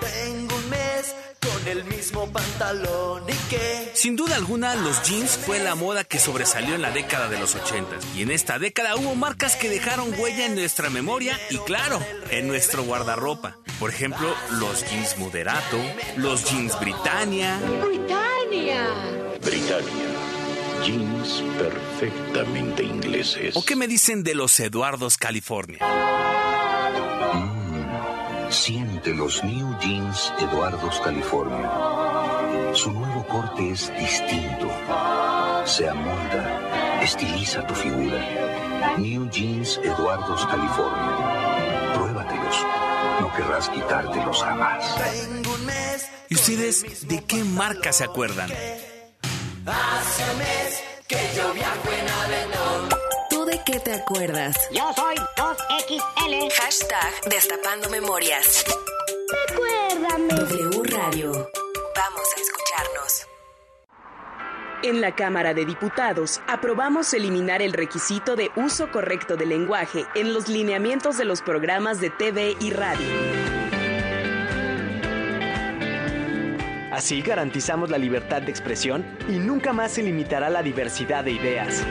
Tengo 0.00 0.54
un 0.54 0.70
mes 0.70 1.16
con 1.40 1.66
el 1.68 1.84
mismo 1.86 2.28
pantalón 2.28 3.24
y 3.28 3.32
que 3.50 3.90
Sin 3.94 4.14
duda 4.14 4.36
alguna, 4.36 4.76
los 4.76 5.02
jeans 5.02 5.36
fue 5.36 5.58
la 5.58 5.74
moda 5.74 6.04
que 6.04 6.20
sobresalió 6.20 6.76
en 6.76 6.82
la 6.82 6.92
década 6.92 7.28
de 7.28 7.40
los 7.40 7.56
80. 7.56 7.96
Y 8.14 8.22
en 8.22 8.30
esta 8.30 8.60
década 8.60 8.94
hubo 8.94 9.16
marcas 9.16 9.56
que 9.56 9.68
dejaron 9.68 10.14
huella 10.16 10.46
en 10.46 10.54
nuestra 10.54 10.90
memoria 10.90 11.36
y, 11.50 11.58
claro, 11.58 11.98
en 12.30 12.46
nuestro 12.46 12.84
guardarropa. 12.84 13.56
Por 13.80 13.90
ejemplo, 13.90 14.32
los 14.60 14.88
jeans 14.88 15.18
Moderato, 15.18 15.78
los 16.18 16.44
jeans 16.44 16.78
Britannia. 16.78 17.58
¡Britannia! 17.84 18.21
Britannia. 18.52 20.08
Jeans 20.84 21.42
perfectamente 21.56 22.82
ingleses. 22.82 23.56
¿O 23.56 23.64
qué 23.64 23.76
me 23.76 23.86
dicen 23.86 24.22
de 24.22 24.34
los 24.34 24.60
Eduardos 24.60 25.16
California? 25.16 25.78
Siente 28.50 29.14
los 29.14 29.42
New 29.42 29.78
Jeans 29.80 30.32
Eduardos 30.38 31.00
California. 31.00 31.70
Su 32.74 32.92
nuevo 32.92 33.26
corte 33.26 33.70
es 33.70 33.90
distinto. 33.98 34.70
Se 35.64 35.88
amolda, 35.88 37.00
estiliza 37.02 37.66
tu 37.66 37.74
figura. 37.74 38.98
New 38.98 39.30
Jeans 39.30 39.78
Eduardos 39.82 40.44
California. 40.46 41.94
Pruébatelos. 41.94 42.66
No 43.20 43.32
querrás 43.34 43.68
quitártelos 43.70 44.42
jamás. 44.42 44.94
tengo 44.96 45.54
un 45.54 45.64
mes. 45.64 46.21
¿Y 46.32 46.34
ustedes 46.34 47.06
de 47.08 47.22
qué 47.26 47.44
marca 47.44 47.92
se 47.92 48.04
acuerdan? 48.04 48.50
Hace 49.66 50.30
un 50.32 50.38
mes 50.38 50.82
que 51.06 51.18
yo 51.36 51.52
viajo 51.52 51.90
en 51.92 52.08
avión. 52.08 52.88
¿Tú 53.28 53.44
de 53.44 53.60
qué 53.66 53.78
te 53.80 53.92
acuerdas? 53.92 54.56
Yo 54.72 54.90
soy 54.96 55.16
2XL. 55.36 56.50
Hashtag 56.54 57.12
Destapando 57.28 57.90
Memorias. 57.90 58.64
Recuérdame. 59.46 60.32
W 60.32 60.82
Radio. 60.84 61.32
Vamos 61.32 62.28
a 62.34 62.40
escucharnos. 62.40 63.26
En 64.84 65.02
la 65.02 65.14
Cámara 65.14 65.52
de 65.52 65.66
Diputados 65.66 66.40
aprobamos 66.48 67.12
eliminar 67.12 67.60
el 67.60 67.74
requisito 67.74 68.36
de 68.36 68.50
uso 68.56 68.90
correcto 68.90 69.36
del 69.36 69.50
lenguaje 69.50 70.06
en 70.14 70.32
los 70.32 70.48
lineamientos 70.48 71.18
de 71.18 71.26
los 71.26 71.42
programas 71.42 72.00
de 72.00 72.08
TV 72.08 72.56
y 72.58 72.70
radio. 72.70 73.61
Así 76.92 77.22
garantizamos 77.22 77.88
la 77.88 77.96
libertad 77.96 78.42
de 78.42 78.50
expresión 78.50 79.02
y 79.26 79.38
nunca 79.38 79.72
más 79.72 79.92
se 79.92 80.02
limitará 80.02 80.50
la 80.50 80.62
diversidad 80.62 81.24
de 81.24 81.32
ideas. 81.32 81.86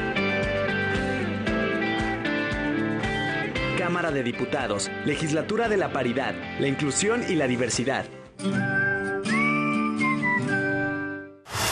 Cámara 3.79 4.11
de 4.11 4.21
Diputados, 4.21 4.91
Legislatura 5.03 5.67
de 5.67 5.77
la 5.77 5.91
Paridad, 5.91 6.35
la 6.59 6.67
Inclusión 6.67 7.23
y 7.27 7.33
la 7.33 7.47
Diversidad. 7.47 8.05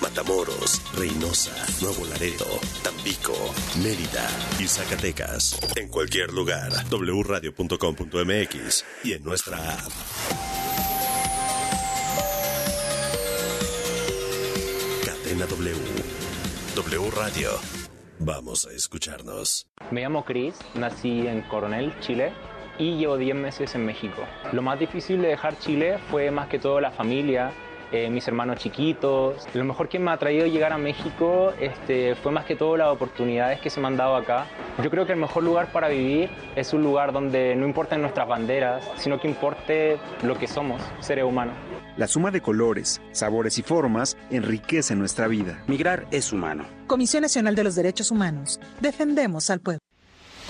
Matamoros, 0.00 0.82
Reynosa, 0.94 1.52
Nuevo 1.82 2.04
Laredo, 2.06 2.46
Tampico, 2.82 3.34
Mérida 3.82 4.28
y 4.58 4.66
Zacatecas. 4.66 5.58
En 5.76 5.88
cualquier 5.88 6.32
lugar, 6.32 6.70
wradio.com.mx 6.90 8.84
y 9.04 9.12
en 9.12 9.24
nuestra 9.24 9.56
app. 9.74 9.92
Cadena 15.04 15.46
W. 15.46 15.76
W 16.76 17.10
Radio. 17.10 17.50
Vamos 18.20 18.66
a 18.66 18.72
escucharnos. 18.72 19.66
Me 19.90 20.02
llamo 20.02 20.24
Chris, 20.24 20.54
nací 20.74 21.26
en 21.26 21.42
Coronel, 21.42 21.92
Chile. 22.00 22.32
y 22.80 22.96
llevo 22.96 23.16
10 23.16 23.34
meses 23.34 23.74
en 23.74 23.84
México. 23.84 24.22
Lo 24.52 24.62
más 24.62 24.78
difícil 24.78 25.20
de 25.20 25.28
dejar 25.28 25.58
Chile 25.58 25.98
fue 26.10 26.30
más 26.30 26.46
que 26.48 26.60
todo 26.60 26.80
la 26.80 26.92
familia, 26.92 27.50
eh, 27.92 28.10
mis 28.10 28.26
hermanos 28.28 28.58
chiquitos. 28.58 29.46
Lo 29.54 29.64
mejor 29.64 29.88
que 29.88 29.98
me 29.98 30.10
ha 30.10 30.16
traído 30.16 30.46
llegar 30.46 30.72
a 30.72 30.78
México 30.78 31.52
este, 31.60 32.14
fue 32.16 32.32
más 32.32 32.44
que 32.44 32.56
todo 32.56 32.76
las 32.76 32.88
oportunidades 32.88 33.60
que 33.60 33.70
se 33.70 33.80
me 33.80 33.86
han 33.86 33.96
dado 33.96 34.16
acá. 34.16 34.46
Yo 34.82 34.90
creo 34.90 35.06
que 35.06 35.12
el 35.12 35.18
mejor 35.18 35.42
lugar 35.42 35.72
para 35.72 35.88
vivir 35.88 36.30
es 36.56 36.72
un 36.72 36.82
lugar 36.82 37.12
donde 37.12 37.56
no 37.56 37.66
importen 37.66 38.00
nuestras 38.00 38.28
banderas, 38.28 38.84
sino 38.96 39.20
que 39.20 39.28
importe 39.28 39.98
lo 40.22 40.36
que 40.36 40.46
somos, 40.46 40.82
seres 41.00 41.24
humanos. 41.24 41.54
La 41.96 42.06
suma 42.06 42.30
de 42.30 42.40
colores, 42.40 43.00
sabores 43.10 43.58
y 43.58 43.62
formas 43.62 44.16
enriquece 44.30 44.94
nuestra 44.94 45.26
vida. 45.26 45.64
Migrar 45.66 46.06
es 46.10 46.32
humano. 46.32 46.64
Comisión 46.86 47.22
Nacional 47.22 47.54
de 47.56 47.64
los 47.64 47.74
Derechos 47.74 48.10
Humanos. 48.10 48.60
Defendemos 48.80 49.50
al 49.50 49.60
pueblo. 49.60 49.87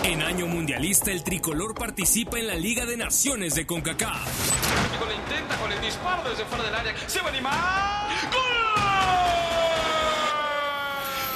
En 0.03 0.21
año 0.21 0.47
mundialista, 0.47 1.11
el 1.11 1.23
tricolor 1.23 1.75
participa 1.75 2.39
en 2.39 2.47
la 2.47 2.55
Liga 2.55 2.85
de 2.85 2.95
Naciones 2.95 3.55
de 3.55 3.65
CONCACAF. 3.65 4.97
Con 4.97 5.09
la 5.09 5.15
intenta, 5.15 5.57
con 5.57 5.71
el 5.71 5.81
disparo 5.81 6.29
desde 6.29 6.45
fuera 6.45 6.63
del 6.63 6.75
área. 6.75 6.95
Se 7.07 7.19
va 7.19 7.25
a 7.25 7.29
animar. 7.29 8.09
¡Gol! 8.31 8.41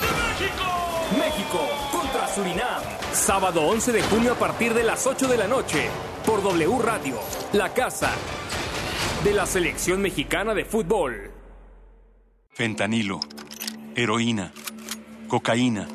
¡De 0.02 0.08
México! 0.48 0.64
México 1.20 1.60
contra 1.92 2.28
Surinam. 2.34 2.82
Sábado 3.12 3.62
11 3.64 3.92
de 3.92 4.02
junio 4.04 4.34
a 4.34 4.40
partir 4.40 4.74
de 4.74 4.84
las 4.84 5.06
8 5.06 5.28
de 5.28 5.38
la 5.38 5.48
noche. 5.48 5.90
Por 6.26 6.42
W 6.42 6.80
Radio, 6.82 7.20
la 7.52 7.74
casa 7.74 8.12
de 9.24 9.34
la 9.34 9.46
selección 9.46 10.02
mexicana 10.02 10.54
de 10.54 10.64
fútbol. 10.64 11.32
Fentanilo, 12.50 13.20
heroína, 13.96 14.54
cocaína, 15.28 15.88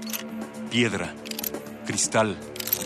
piedra, 0.70 1.14
cristal. 1.86 2.36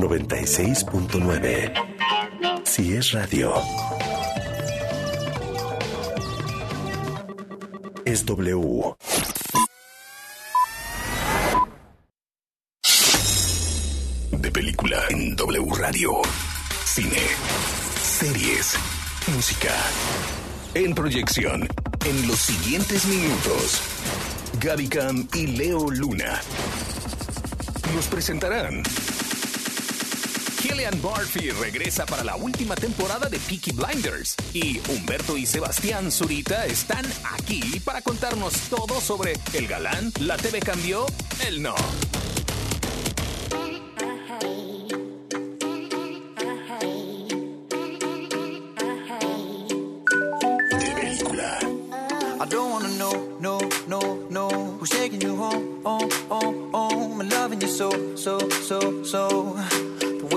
Radio 0.00 0.08
96.9. 0.08 2.64
Si 2.64 2.94
es 2.94 3.12
radio, 3.12 3.52
es 8.04 8.24
W. 8.24 8.94
De 14.32 14.50
película 14.50 15.04
en 15.10 15.36
W 15.36 15.74
Radio. 15.76 16.22
Cine, 16.86 17.20
series, 18.02 18.74
música. 19.34 19.74
En 20.74 20.94
proyección, 20.94 21.68
en 22.06 22.26
los 22.26 22.38
siguientes 22.38 23.04
minutos, 23.06 23.82
Gaby 24.60 24.88
Cam 24.88 25.28
y 25.34 25.46
Leo 25.48 25.90
Luna 25.90 26.40
nos 27.94 28.06
presentarán 28.06 28.82
Killian 30.62 31.00
Murphy 31.00 31.50
regresa 31.50 32.04
para 32.04 32.22
la 32.22 32.36
última 32.36 32.74
temporada 32.74 33.28
de 33.28 33.38
Peaky 33.38 33.72
Blinders 33.72 34.36
y 34.52 34.78
Humberto 34.90 35.38
y 35.38 35.46
Sebastián 35.46 36.12
Zurita 36.12 36.66
están 36.66 37.04
aquí 37.32 37.80
para 37.80 38.02
contarnos 38.02 38.52
todo 38.68 39.00
sobre 39.00 39.34
el 39.54 39.66
galán, 39.66 40.12
la 40.20 40.36
TV 40.36 40.60
cambió, 40.60 41.06
el 41.46 41.62
no. 41.62 41.74
Who's 54.80 54.88
taking 54.88 55.20
you 55.20 55.36
home, 55.36 55.82
oh, 55.84 56.08
oh, 56.30 56.70
oh. 56.72 57.20
I'm 57.20 57.28
loving 57.28 57.60
you 57.60 57.68
so, 57.68 58.16
so, 58.16 58.38
so, 58.48 59.04
so. 59.04 59.99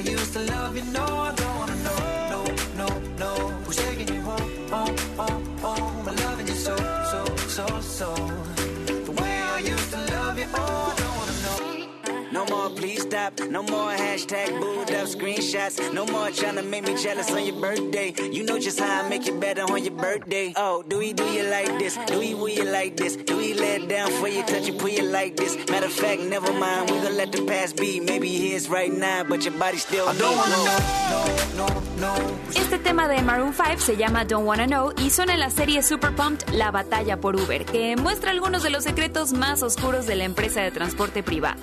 I 0.00 0.02
used 0.02 0.32
to 0.32 0.40
love 0.40 0.74
you, 0.74 0.82
know, 0.92 1.39
more 12.60 12.70
please 12.70 13.02
stop. 13.02 13.32
No 13.48 13.62
more 13.62 13.92
hashtag 13.92 14.48
booed 14.60 14.90
up 14.92 15.06
screenshots. 15.08 15.76
No 15.92 16.04
more 16.06 16.30
trying 16.30 16.56
to 16.56 16.62
make 16.62 16.84
me 16.86 16.94
jealous 16.96 17.30
on 17.30 17.44
your 17.44 17.58
birthday. 17.60 18.12
You 18.30 18.42
know 18.44 18.58
just 18.58 18.78
how 18.80 19.04
I 19.04 19.08
make 19.08 19.26
you 19.26 19.34
better 19.38 19.62
on 19.62 19.82
your 19.84 19.94
birthday. 19.94 20.52
Oh, 20.56 20.82
do 20.86 20.98
we 20.98 21.12
do 21.12 21.24
you 21.36 21.44
like 21.44 21.78
this? 21.78 21.96
Do 22.06 22.18
we 22.18 22.34
will 22.34 22.48
you 22.48 22.64
like 22.64 22.96
this? 22.96 23.16
Do 23.16 23.36
we 23.36 23.54
let 23.54 23.88
down 23.88 24.10
for 24.20 24.28
you, 24.28 24.42
touch 24.42 24.66
you, 24.66 24.74
pull 24.74 24.90
you 24.90 25.02
like 25.02 25.36
this? 25.36 25.56
Matter 25.70 25.86
of 25.86 25.92
fact, 25.92 26.20
never 26.22 26.52
mind. 26.52 26.90
We 26.90 26.96
gonna 26.98 27.20
let 27.22 27.32
the 27.32 27.44
past 27.46 27.76
be. 27.76 28.00
Maybe 28.00 28.28
here's 28.28 28.68
right 28.68 28.92
now, 28.92 29.24
but 29.24 29.44
your 29.44 29.54
body 29.54 29.78
still. 29.78 30.08
I 30.08 30.14
don't 30.18 30.36
wanna 30.36 30.58
know. 30.66 30.78
No, 31.56 31.66
no, 31.66 32.14
no. 32.14 32.40
Este 32.54 32.78
tema 32.78 33.08
de 33.08 33.22
Maroon 33.22 33.54
5 33.54 33.80
se 33.80 33.96
llama 33.96 34.24
Don't 34.24 34.46
Wanna 34.46 34.66
Know 34.66 34.92
y 35.04 35.10
suena 35.10 35.34
en 35.34 35.40
la 35.40 35.50
serie 35.50 35.82
Super 35.82 36.14
Pumped 36.14 36.50
La 36.52 36.70
batalla 36.70 37.20
por 37.20 37.36
Uber, 37.36 37.64
que 37.64 37.96
muestra 37.96 38.30
algunos 38.30 38.62
de 38.62 38.70
los 38.70 38.84
secretos 38.84 39.32
más 39.32 39.62
oscuros 39.62 40.06
de 40.06 40.16
la 40.16 40.24
empresa 40.24 40.60
de 40.60 40.70
transporte 40.70 41.22
privado. 41.22 41.60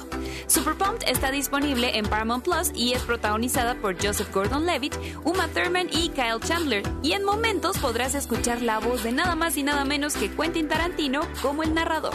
Super 0.47 0.75
Pumped 0.75 1.07
está 1.07 1.29
disponible 1.29 1.97
en 1.97 2.05
Paramount 2.05 2.43
Plus 2.43 2.71
y 2.73 2.93
es 2.93 3.01
protagonizada 3.01 3.75
por 3.75 4.01
Joseph 4.01 4.33
Gordon-Levitt, 4.33 4.95
Uma 5.25 5.47
Thurman 5.49 5.89
y 5.91 6.09
Kyle 6.09 6.39
Chandler. 6.41 6.83
Y 7.03 7.11
en 7.11 7.23
momentos 7.25 7.77
podrás 7.79 8.15
escuchar 8.15 8.61
la 8.61 8.79
voz 8.79 9.03
de 9.03 9.11
nada 9.11 9.35
más 9.35 9.57
y 9.57 9.63
nada 9.63 9.83
menos 9.83 10.15
que 10.15 10.31
Quentin 10.31 10.69
Tarantino 10.69 11.21
como 11.41 11.63
el 11.63 11.73
narrador. 11.73 12.13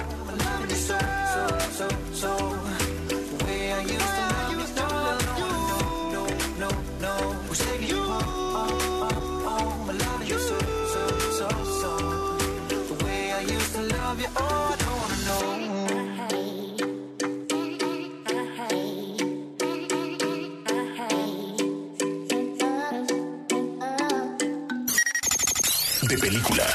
De 26.13 26.19
película. 26.19 26.67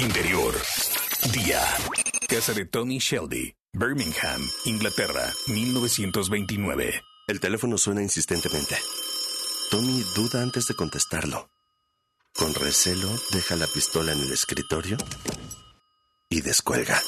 Interior. 0.00 0.52
Día. 1.32 1.62
Casa 2.28 2.52
de 2.54 2.64
Tommy 2.64 2.98
Shelby, 2.98 3.54
Birmingham, 3.72 4.40
Inglaterra, 4.64 5.32
1929. 5.46 7.00
El 7.28 7.38
teléfono 7.38 7.78
suena 7.78 8.02
insistentemente. 8.02 8.76
Tommy 9.70 10.02
duda 10.16 10.42
antes 10.42 10.66
de 10.66 10.74
contestarlo. 10.74 11.48
Con 12.34 12.52
recelo, 12.52 13.06
deja 13.30 13.54
la 13.54 13.68
pistola 13.68 14.10
en 14.10 14.18
el 14.18 14.32
escritorio 14.32 14.96
y 16.28 16.40
descuelga. 16.40 17.00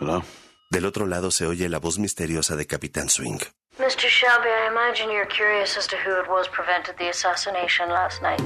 Hello? 0.00 0.24
Del 0.70 0.86
otro 0.86 1.06
lado 1.06 1.30
se 1.30 1.44
oye 1.46 1.68
la 1.68 1.78
voz 1.78 1.98
misteriosa 1.98 2.56
de 2.56 2.66
Capitán 2.66 3.10
Swing. 3.10 3.40
Mr. 3.78 4.08
Shelby, 4.08 4.48
I 4.48 4.66
imagine 4.70 5.12
you're 5.12 5.28
curious 5.28 5.76
as 5.76 5.86
to 5.88 5.96
who 5.96 6.18
it 6.22 6.30
was 6.30 6.48
prevented 6.48 6.96
the 6.96 7.10
assassination 7.10 7.90
last 7.90 8.22
night. 8.22 8.40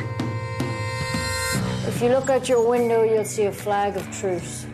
If 1.89 2.03
you 2.03 2.11
look 2.11 2.29
out 2.29 2.47
your 2.51 2.61
window, 2.69 3.03
you'll 3.03 3.25
see 3.25 3.47
a 3.47 3.51
flag 3.51 3.97
of 3.97 4.05
truce. 4.21 4.67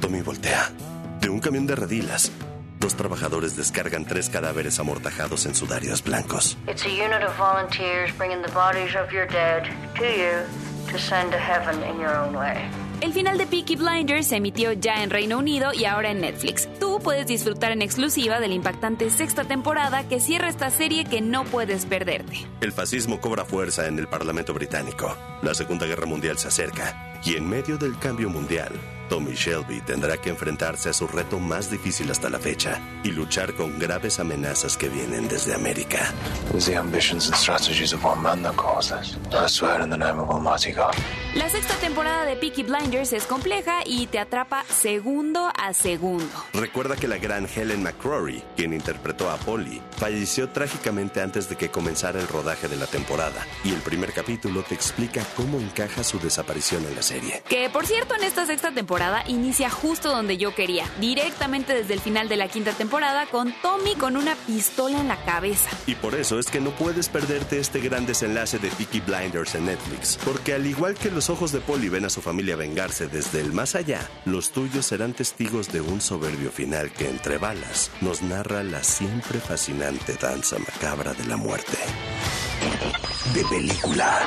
Tommy 0.00 0.20
voltea. 0.20 0.72
De 1.20 1.28
un 1.28 1.38
camión 1.38 1.64
de 1.64 1.76
redilas, 1.76 2.32
dos 2.80 2.96
trabajadores 2.96 3.54
descargan 3.54 4.04
tres 4.04 4.28
cadáveres 4.28 4.80
amortajados 4.80 5.46
en 5.46 5.54
sudarios 5.54 6.02
blancos. 6.02 6.56
It's 6.66 6.84
a 6.84 6.90
unit 6.90 7.22
of 7.22 7.36
volunteers 7.36 8.10
bringing 8.18 8.42
the 8.42 8.50
bodies 8.50 8.96
of 8.96 9.12
your 9.12 9.28
dead 9.28 9.70
to 9.94 10.06
you 10.06 10.42
to 10.90 10.98
send 10.98 11.30
to 11.30 11.38
heaven 11.38 11.80
in 11.84 12.00
your 12.00 12.16
own 12.16 12.34
way. 12.34 12.68
El 13.02 13.12
final 13.12 13.36
de 13.36 13.46
Peaky 13.46 13.76
Blinders 13.76 14.28
se 14.28 14.36
emitió 14.36 14.72
ya 14.72 15.02
en 15.02 15.10
Reino 15.10 15.38
Unido 15.38 15.72
y 15.74 15.84
ahora 15.84 16.10
en 16.10 16.20
Netflix. 16.22 16.66
Tú 16.80 16.98
puedes 17.02 17.26
disfrutar 17.26 17.72
en 17.72 17.82
exclusiva 17.82 18.40
de 18.40 18.48
la 18.48 18.54
impactante 18.54 19.10
sexta 19.10 19.44
temporada 19.44 20.08
que 20.08 20.18
cierra 20.18 20.48
esta 20.48 20.70
serie 20.70 21.04
que 21.04 21.20
no 21.20 21.44
puedes 21.44 21.84
perderte. 21.84 22.46
El 22.62 22.72
fascismo 22.72 23.20
cobra 23.20 23.44
fuerza 23.44 23.86
en 23.86 23.98
el 23.98 24.08
Parlamento 24.08 24.54
británico. 24.54 25.14
La 25.42 25.54
Segunda 25.54 25.84
Guerra 25.84 26.06
Mundial 26.06 26.38
se 26.38 26.48
acerca. 26.48 27.20
Y 27.22 27.36
en 27.36 27.46
medio 27.46 27.76
del 27.76 27.98
cambio 27.98 28.30
mundial, 28.30 28.72
Tommy 29.08 29.34
Shelby 29.34 29.80
tendrá 29.80 30.16
que 30.18 30.30
enfrentarse 30.30 30.88
a 30.88 30.92
su 30.92 31.06
reto 31.06 31.38
más 31.38 31.70
difícil 31.70 32.10
hasta 32.10 32.28
la 32.28 32.38
fecha 32.38 32.80
y 33.04 33.10
luchar 33.10 33.54
con 33.54 33.78
graves 33.78 34.18
amenazas 34.18 34.76
que 34.76 34.88
vienen 34.88 35.28
desde 35.28 35.54
América. 35.54 36.12
It 36.48 36.54
was 36.54 36.66
the 36.66 36.76
ambitions 36.76 37.26
and 37.28 37.36
strategies 37.36 37.92
of 37.92 38.04
one 38.04 38.20
man 38.20 38.42
that 38.42 38.56
caused 38.56 38.96
this. 38.96 39.16
I 39.32 39.48
swear 39.48 39.80
in 39.82 39.90
the 39.90 39.96
name 39.96 40.18
of 40.18 40.30
Almighty 40.30 40.72
God. 40.72 40.94
La 41.34 41.48
sexta 41.50 41.74
temporada 41.74 42.24
de 42.24 42.36
Peaky 42.36 42.62
Blinders 42.62 43.12
es 43.12 43.26
compleja 43.26 43.80
y 43.84 44.06
te 44.06 44.18
atrapa 44.18 44.64
segundo 44.64 45.52
a 45.56 45.72
segundo. 45.74 46.26
Recuerda 46.54 46.96
que 46.96 47.06
la 47.06 47.18
gran 47.18 47.46
Helen 47.46 47.82
McCrory, 47.82 48.42
quien 48.56 48.72
interpretó 48.72 49.30
a 49.30 49.36
Polly, 49.36 49.82
falleció 49.98 50.48
trágicamente 50.48 51.20
antes 51.20 51.48
de 51.48 51.56
que 51.56 51.70
comenzara 51.70 52.18
el 52.20 52.26
rodaje 52.26 52.68
de 52.68 52.76
la 52.76 52.86
temporada, 52.86 53.46
y 53.64 53.72
el 53.72 53.80
primer 53.80 54.12
capítulo 54.12 54.62
te 54.62 54.74
explica 54.74 55.22
cómo 55.36 55.60
encaja 55.60 56.02
su 56.02 56.18
desaparición 56.18 56.84
en 56.86 56.96
la 56.96 57.02
serie. 57.02 57.42
Que 57.48 57.68
por 57.68 57.86
cierto, 57.86 58.14
en 58.14 58.24
esta 58.24 58.46
sexta 58.46 58.72
temporada 58.72 58.95
inicia 59.26 59.68
justo 59.68 60.10
donde 60.10 60.36
yo 60.36 60.54
quería, 60.54 60.86
directamente 61.00 61.74
desde 61.74 61.94
el 61.94 62.00
final 62.00 62.28
de 62.28 62.36
la 62.36 62.48
quinta 62.48 62.72
temporada, 62.72 63.26
con 63.26 63.52
Tommy 63.60 63.94
con 63.94 64.16
una 64.16 64.34
pistola 64.46 65.00
en 65.00 65.08
la 65.08 65.22
cabeza. 65.24 65.68
Y 65.86 65.94
por 65.94 66.14
eso 66.14 66.38
es 66.38 66.46
que 66.46 66.60
no 66.60 66.70
puedes 66.70 67.08
perderte 67.08 67.58
este 67.58 67.80
gran 67.80 68.06
desenlace 68.06 68.58
de 68.58 68.68
Peaky 68.70 69.00
Blinders 69.00 69.54
en 69.54 69.66
Netflix, 69.66 70.18
porque 70.24 70.54
al 70.54 70.66
igual 70.66 70.94
que 70.94 71.10
los 71.10 71.30
ojos 71.30 71.52
de 71.52 71.60
Polly 71.60 71.88
ven 71.88 72.06
a 72.06 72.10
su 72.10 72.22
familia 72.22 72.56
vengarse 72.56 73.06
desde 73.06 73.40
el 73.40 73.52
más 73.52 73.74
allá, 73.74 74.00
los 74.24 74.50
tuyos 74.50 74.86
serán 74.86 75.12
testigos 75.12 75.70
de 75.72 75.80
un 75.80 76.00
soberbio 76.00 76.50
final 76.50 76.90
que 76.90 77.08
entre 77.08 77.38
balas 77.38 77.90
nos 78.00 78.22
narra 78.22 78.62
la 78.62 78.82
siempre 78.82 79.40
fascinante 79.40 80.14
danza 80.14 80.58
macabra 80.58 81.12
de 81.14 81.26
la 81.26 81.36
muerte. 81.36 81.76
De 83.34 83.44
película. 83.44 84.20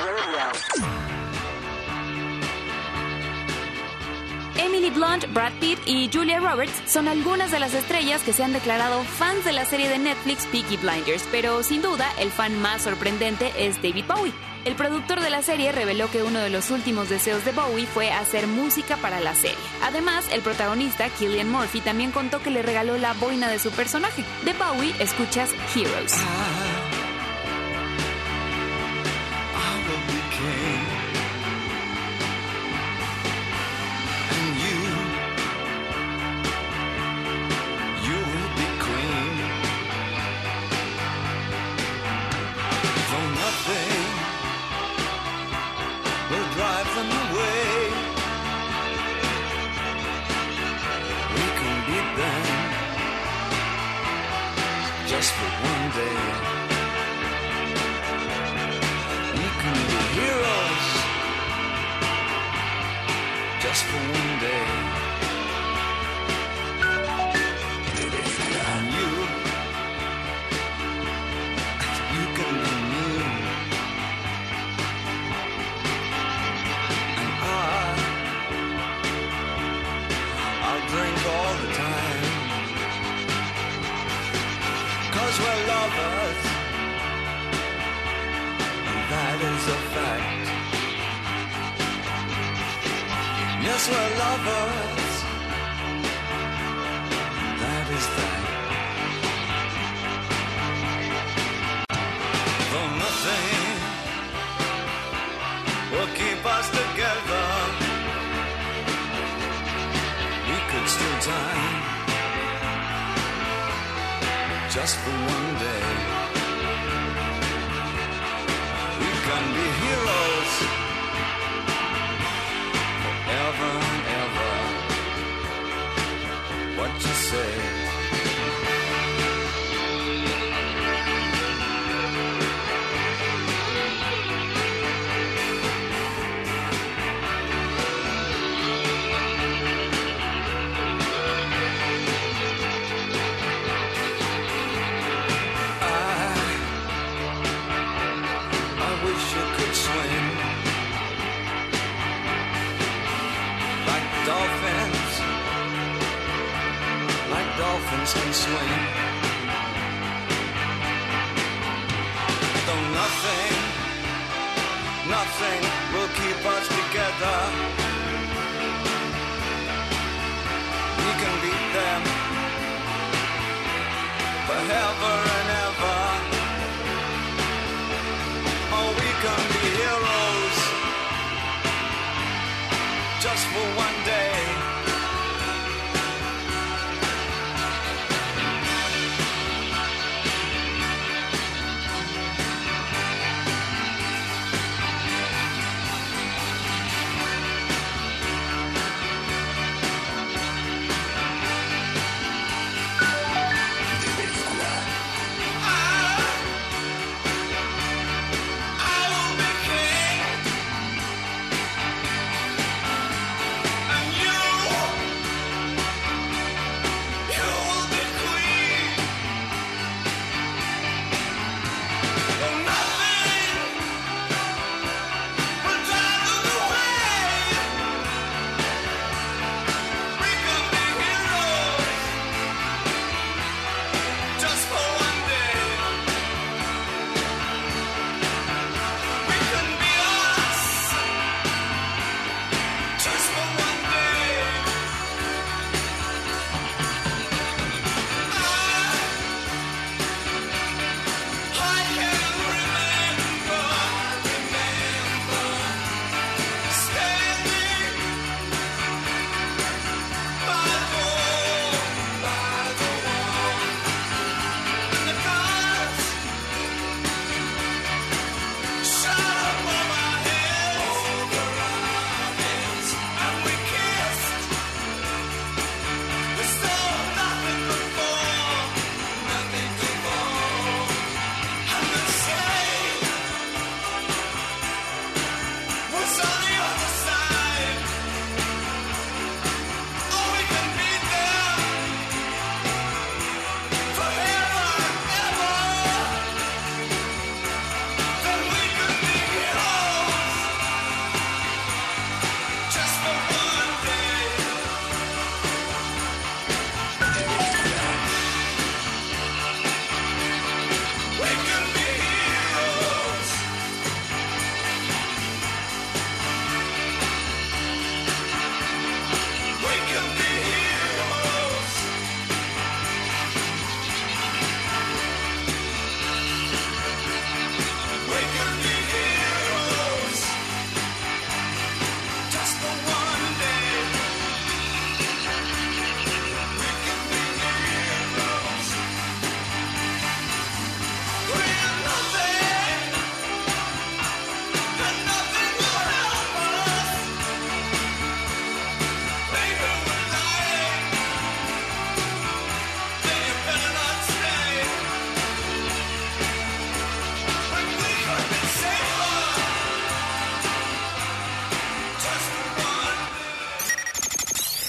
Emily 4.59 4.89
Blunt, 4.89 5.25
Brad 5.33 5.53
Pitt 5.61 5.79
y 5.85 6.09
Julia 6.11 6.41
Roberts 6.41 6.73
son 6.85 7.07
algunas 7.07 7.49
de 7.49 7.59
las 7.59 7.73
estrellas 7.73 8.21
que 8.23 8.33
se 8.33 8.43
han 8.43 8.51
declarado 8.51 9.03
fans 9.03 9.45
de 9.45 9.53
la 9.53 9.63
serie 9.63 9.87
de 9.87 9.97
Netflix 9.97 10.45
Peaky 10.47 10.75
Blinders, 10.77 11.25
pero 11.31 11.63
sin 11.63 11.81
duda 11.81 12.11
el 12.19 12.29
fan 12.29 12.61
más 12.61 12.81
sorprendente 12.81 13.53
es 13.57 13.81
David 13.81 14.03
Bowie. 14.05 14.33
El 14.65 14.75
productor 14.75 15.21
de 15.21 15.29
la 15.29 15.41
serie 15.41 15.71
reveló 15.71 16.11
que 16.11 16.23
uno 16.23 16.39
de 16.39 16.49
los 16.49 16.71
últimos 16.71 17.09
deseos 17.09 17.45
de 17.45 17.53
Bowie 17.53 17.87
fue 17.87 18.11
hacer 18.11 18.47
música 18.47 18.97
para 18.97 19.21
la 19.21 19.33
serie. 19.33 19.57
Además, 19.81 20.27
el 20.33 20.41
protagonista, 20.41 21.07
Killian 21.07 21.49
Murphy, 21.49 21.79
también 21.79 22.11
contó 22.11 22.43
que 22.43 22.51
le 22.51 22.61
regaló 22.61 22.97
la 22.97 23.13
boina 23.13 23.47
de 23.47 23.59
su 23.59 23.71
personaje. 23.71 24.25
De 24.43 24.51
Bowie 24.53 24.93
escuchas 24.99 25.51
Heroes. 25.73 26.13
Just 26.13 26.68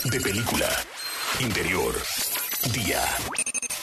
De 0.04 0.18
película. 0.18 0.66
Interior. 1.40 1.94
Día. 2.72 3.02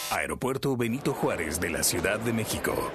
Aeropuerto 0.09 0.75
Benito 0.75 1.13
Juárez 1.13 1.59
de 1.59 1.69
la 1.69 1.83
Ciudad 1.83 2.19
de 2.19 2.33
México. 2.33 2.91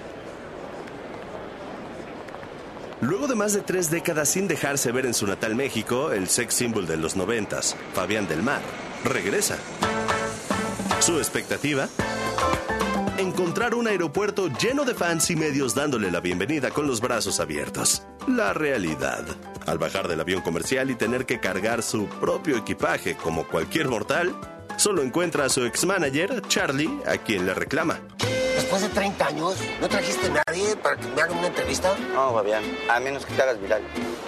Luego 3.01 3.29
de 3.29 3.37
más 3.37 3.53
de 3.53 3.61
tres 3.61 3.91
décadas 3.91 4.29
sin 4.29 4.49
dejarse 4.49 4.91
ver 4.91 5.07
en 5.07 5.15
su 5.15 5.27
natal 5.27 5.55
México, 5.55 6.11
el 6.11 6.29
sex 6.29 6.55
symbol 6.55 6.87
de 6.87 6.97
los 6.97 7.15
noventas, 7.15 7.77
Fabián 7.95 8.27
del 8.27 8.43
Mar, 8.43 8.61
regresa. 9.05 9.57
Su 10.99 11.19
expectativa, 11.19 11.89
encontrar 13.19 13.77
un 13.77 13.87
aeropuerto 13.87 14.49
lleno 14.49 14.85
de 14.85 14.95
fans 14.95 15.31
y 15.31 15.37
medios 15.37 15.75
dándole 15.75 16.11
la 16.11 16.21
bienvenida 16.21 16.71
con 16.71 16.89
los 16.89 17.01
brazos 17.01 17.39
abiertos. 17.39 18.03
La 18.27 18.53
realidad. 18.53 19.25
Al 19.67 19.79
bajar 19.79 20.09
del 20.09 20.21
avión 20.21 20.43
comercial 20.43 20.91
y 20.91 20.95
tener 20.95 21.27
que 21.27 21.41
cargar 21.41 21.83
su 21.83 22.07
propio 22.07 22.57
equipaje 22.57 23.17
como 23.17 23.47
cualquier 23.47 23.89
mortal, 23.89 24.35
solo 24.77 25.03
encuentra 25.03 25.45
a 25.45 25.49
su 25.49 25.65
ex-manager, 25.65 26.43
Charlie, 26.49 26.91
a 27.07 27.19
quien 27.19 27.47
le 27.47 27.55
reclama. 27.55 28.01
Después 28.55 28.83
de 28.83 28.89
30 28.89 29.27
años, 29.27 29.57
¿no 29.81 29.89
trajiste 29.89 30.27
a 30.27 30.43
nadie 30.47 30.77
para 30.77 30.97
que 30.97 31.09
me 31.09 31.21
hagan 31.21 31.39
una 31.39 31.47
entrevista? 31.49 31.95
No, 32.15 32.33
Fabián, 32.33 32.63
a 32.89 33.01
menos 33.01 33.25
que 33.27 33.35
te 33.35 33.43
hagas 33.43 33.61
viral. 33.61 33.83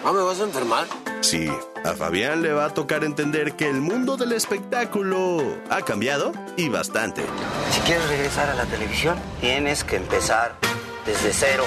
¿No 0.05 0.13
me 0.13 0.23
vas 0.23 0.41
a 0.41 0.45
enfermar? 0.45 0.87
Sí, 1.21 1.49
a 1.85 1.95
Fabián 1.95 2.43
le 2.43 2.53
va 2.53 2.67
a 2.67 2.75
tocar 2.75 3.05
entender 3.05 3.57
que 3.57 3.69
el 3.69 3.81
mundo 3.81 4.17
del 4.17 4.33
espectáculo 4.33 5.43
ha 5.71 5.83
cambiado 5.83 6.33
y 6.57 6.69
bastante. 6.69 7.23
Si 7.71 7.81
quieres 7.81 8.07
regresar 8.09 8.51
a 8.51 8.55
la 8.55 8.67
televisión, 8.67 9.19
tienes 9.41 9.85
que 9.85 9.97
empezar 9.97 10.57
desde 11.07 11.33
cero. 11.33 11.65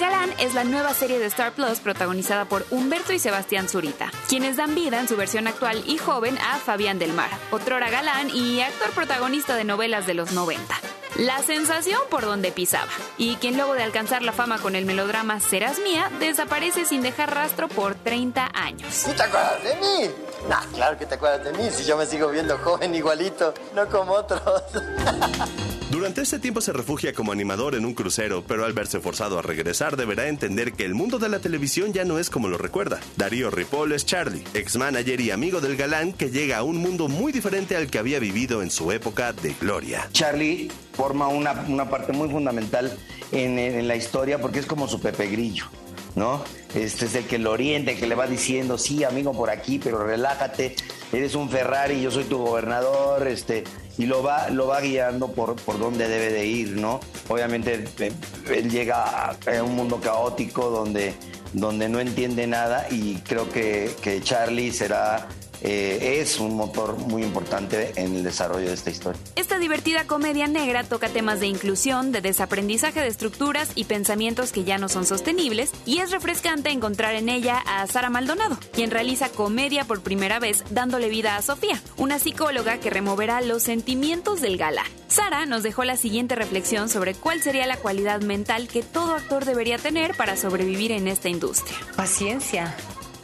Galán 0.00 0.32
es 0.38 0.54
la 0.54 0.64
nueva 0.64 0.94
serie 0.94 1.18
de 1.18 1.26
Star 1.26 1.52
Plus 1.52 1.80
protagonizada 1.80 2.46
por 2.46 2.64
Humberto 2.70 3.12
y 3.12 3.18
Sebastián 3.18 3.68
Zurita, 3.68 4.10
quienes 4.30 4.56
dan 4.56 4.74
vida 4.74 4.98
en 4.98 5.06
su 5.06 5.14
versión 5.14 5.46
actual 5.46 5.84
y 5.86 5.98
joven 5.98 6.38
a 6.38 6.56
Fabián 6.56 6.98
del 6.98 7.12
Mar, 7.12 7.28
otrora 7.50 7.90
galán 7.90 8.30
y 8.30 8.62
actor 8.62 8.90
protagonista 8.92 9.56
de 9.56 9.64
novelas 9.64 10.06
de 10.06 10.14
los 10.14 10.32
90. 10.32 10.74
La 11.16 11.42
sensación 11.42 12.00
por 12.08 12.22
donde 12.22 12.50
pisaba, 12.50 12.90
y 13.18 13.36
quien 13.36 13.58
luego 13.58 13.74
de 13.74 13.82
alcanzar 13.82 14.22
la 14.22 14.32
fama 14.32 14.58
con 14.58 14.74
el 14.74 14.86
melodrama 14.86 15.38
Serás 15.38 15.78
Mía, 15.80 16.10
desaparece 16.18 16.86
sin 16.86 17.02
dejar 17.02 17.34
rastro 17.34 17.68
por 17.68 17.94
30 17.94 18.50
años. 18.54 18.88
¿Sí 18.94 19.10
te 19.12 19.68
de 19.68 19.76
mí? 19.76 20.10
Nah, 20.48 20.64
claro 20.74 20.98
que 20.98 21.06
te 21.06 21.14
acuerdas 21.14 21.44
de 21.44 21.52
mí, 21.52 21.70
si 21.70 21.84
yo 21.84 21.96
me 21.96 22.06
sigo 22.06 22.28
viendo 22.28 22.56
joven 22.58 22.94
igualito, 22.94 23.54
no 23.74 23.86
como 23.88 24.12
otros. 24.12 24.40
Durante 25.90 26.22
este 26.22 26.38
tiempo 26.38 26.60
se 26.60 26.72
refugia 26.72 27.12
como 27.12 27.32
animador 27.32 27.74
en 27.74 27.84
un 27.84 27.94
crucero, 27.94 28.44
pero 28.46 28.64
al 28.64 28.72
verse 28.72 29.00
forzado 29.00 29.40
a 29.40 29.42
regresar 29.42 29.96
deberá 29.96 30.28
entender 30.28 30.72
que 30.72 30.84
el 30.84 30.94
mundo 30.94 31.18
de 31.18 31.28
la 31.28 31.40
televisión 31.40 31.92
ya 31.92 32.04
no 32.04 32.20
es 32.20 32.30
como 32.30 32.46
lo 32.46 32.56
recuerda. 32.58 33.00
Darío 33.16 33.50
Ripoll 33.50 33.92
es 33.92 34.06
Charlie, 34.06 34.44
ex 34.54 34.76
manager 34.76 35.20
y 35.20 35.32
amigo 35.32 35.60
del 35.60 35.76
galán 35.76 36.12
que 36.12 36.30
llega 36.30 36.58
a 36.58 36.62
un 36.62 36.76
mundo 36.76 37.08
muy 37.08 37.32
diferente 37.32 37.76
al 37.76 37.90
que 37.90 37.98
había 37.98 38.20
vivido 38.20 38.62
en 38.62 38.70
su 38.70 38.92
época 38.92 39.32
de 39.32 39.52
gloria. 39.60 40.08
Charlie 40.12 40.70
forma 40.92 41.26
una, 41.26 41.64
una 41.66 41.90
parte 41.90 42.12
muy 42.12 42.28
fundamental 42.28 42.96
en, 43.32 43.58
en 43.58 43.88
la 43.88 43.96
historia 43.96 44.40
porque 44.40 44.60
es 44.60 44.66
como 44.66 44.86
su 44.86 45.00
Pepe 45.00 45.26
Grillo. 45.26 45.66
¿No? 46.14 46.42
Este 46.74 47.06
es 47.06 47.14
el 47.14 47.26
que 47.26 47.38
lo 47.38 47.52
orienta, 47.52 47.92
el 47.92 47.98
que 47.98 48.06
le 48.06 48.14
va 48.14 48.26
diciendo, 48.26 48.78
sí, 48.78 49.04
amigo, 49.04 49.32
por 49.32 49.50
aquí, 49.50 49.78
pero 49.78 50.04
relájate, 50.04 50.74
eres 51.12 51.34
un 51.34 51.48
Ferrari, 51.48 52.00
yo 52.00 52.10
soy 52.10 52.24
tu 52.24 52.38
gobernador, 52.38 53.26
este, 53.28 53.64
y 53.98 54.06
lo 54.06 54.22
va, 54.22 54.48
lo 54.50 54.66
va 54.66 54.80
guiando 54.80 55.32
por, 55.32 55.56
por 55.56 55.78
donde 55.78 56.08
debe 56.08 56.32
de 56.32 56.46
ir, 56.46 56.76
¿no? 56.76 57.00
Obviamente 57.28 57.84
eh, 57.98 58.12
él 58.48 58.70
llega 58.70 59.30
a 59.30 59.62
un 59.62 59.76
mundo 59.76 60.00
caótico 60.00 60.70
donde, 60.70 61.14
donde 61.52 61.88
no 61.88 62.00
entiende 62.00 62.46
nada 62.46 62.86
y 62.90 63.16
creo 63.16 63.50
que, 63.50 63.90
que 64.02 64.22
Charlie 64.22 64.72
será 64.72 65.28
eh, 65.62 66.18
es 66.20 66.38
un 66.38 66.56
motor 66.56 66.96
muy 66.98 67.22
importante 67.22 67.92
en 67.96 68.16
el 68.16 68.22
desarrollo 68.22 68.68
de 68.68 68.74
esta 68.74 68.90
historia. 68.90 69.20
Esta 69.36 69.58
divertida 69.58 70.06
comedia 70.06 70.46
negra 70.46 70.84
toca 70.84 71.08
temas 71.08 71.40
de 71.40 71.46
inclusión, 71.46 72.12
de 72.12 72.20
desaprendizaje 72.20 73.00
de 73.00 73.08
estructuras 73.08 73.70
y 73.74 73.84
pensamientos 73.84 74.52
que 74.52 74.64
ya 74.64 74.78
no 74.78 74.88
son 74.88 75.06
sostenibles, 75.06 75.72
y 75.86 75.98
es 75.98 76.10
refrescante 76.10 76.70
encontrar 76.70 77.14
en 77.14 77.28
ella 77.28 77.62
a 77.66 77.86
Sara 77.86 78.10
Maldonado, 78.10 78.58
quien 78.72 78.90
realiza 78.90 79.28
comedia 79.28 79.84
por 79.84 80.02
primera 80.02 80.38
vez 80.38 80.64
dándole 80.70 81.08
vida 81.08 81.36
a 81.36 81.42
Sofía, 81.42 81.82
una 81.96 82.18
psicóloga 82.18 82.78
que 82.78 82.90
removerá 82.90 83.40
los 83.40 83.62
sentimientos 83.62 84.40
del 84.40 84.56
galán. 84.56 84.86
Sara 85.08 85.44
nos 85.44 85.62
dejó 85.62 85.84
la 85.84 85.96
siguiente 85.96 86.36
reflexión 86.36 86.88
sobre 86.88 87.14
cuál 87.14 87.42
sería 87.42 87.66
la 87.66 87.76
cualidad 87.76 88.20
mental 88.20 88.68
que 88.68 88.82
todo 88.82 89.14
actor 89.14 89.44
debería 89.44 89.78
tener 89.78 90.16
para 90.16 90.36
sobrevivir 90.36 90.92
en 90.92 91.08
esta 91.08 91.28
industria. 91.28 91.76
Paciencia. 91.96 92.76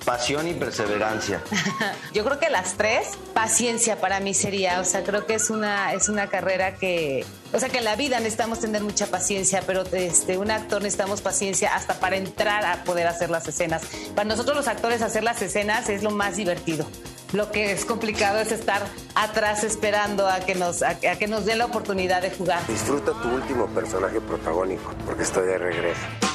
Pasión 0.06 0.46
y 0.46 0.54
perseverancia. 0.54 1.42
Yo 2.14 2.24
creo 2.24 2.38
que 2.38 2.48
las 2.48 2.74
tres, 2.74 3.08
paciencia 3.34 4.00
para 4.00 4.20
mí 4.20 4.34
sería, 4.34 4.80
o 4.80 4.84
sea, 4.84 5.02
creo 5.02 5.26
que 5.26 5.34
es 5.34 5.50
una, 5.50 5.92
es 5.94 6.08
una 6.08 6.28
carrera 6.28 6.76
que, 6.76 7.26
o 7.52 7.58
sea, 7.58 7.68
que 7.68 7.78
en 7.78 7.84
la 7.84 7.96
vida 7.96 8.18
necesitamos 8.20 8.60
tener 8.60 8.82
mucha 8.82 9.08
paciencia, 9.08 9.64
pero 9.66 9.82
este, 9.92 10.38
un 10.38 10.52
actor 10.52 10.80
necesitamos 10.80 11.22
paciencia 11.22 11.74
hasta 11.74 11.94
para 11.94 12.16
entrar 12.16 12.64
a 12.64 12.84
poder 12.84 13.08
hacer 13.08 13.30
las 13.30 13.48
escenas. 13.48 13.82
Para 14.14 14.28
nosotros 14.28 14.56
los 14.56 14.68
actores 14.68 15.02
hacer 15.02 15.24
las 15.24 15.42
escenas 15.42 15.88
es 15.88 16.04
lo 16.04 16.12
más 16.12 16.36
divertido. 16.36 16.86
Lo 17.32 17.50
que 17.50 17.72
es 17.72 17.84
complicado 17.84 18.38
es 18.38 18.52
estar 18.52 18.82
atrás 19.16 19.64
esperando 19.64 20.28
a 20.28 20.38
que 20.38 20.54
nos, 20.54 20.84
a, 20.84 20.90
a 20.90 21.16
que 21.18 21.26
nos 21.26 21.44
den 21.46 21.58
la 21.58 21.66
oportunidad 21.66 22.22
de 22.22 22.30
jugar. 22.30 22.64
Disfruta 22.68 23.10
tu 23.20 23.28
último 23.28 23.66
personaje 23.66 24.20
protagónico, 24.20 24.94
porque 25.04 25.24
estoy 25.24 25.48
de 25.48 25.58
regreso. 25.58 26.25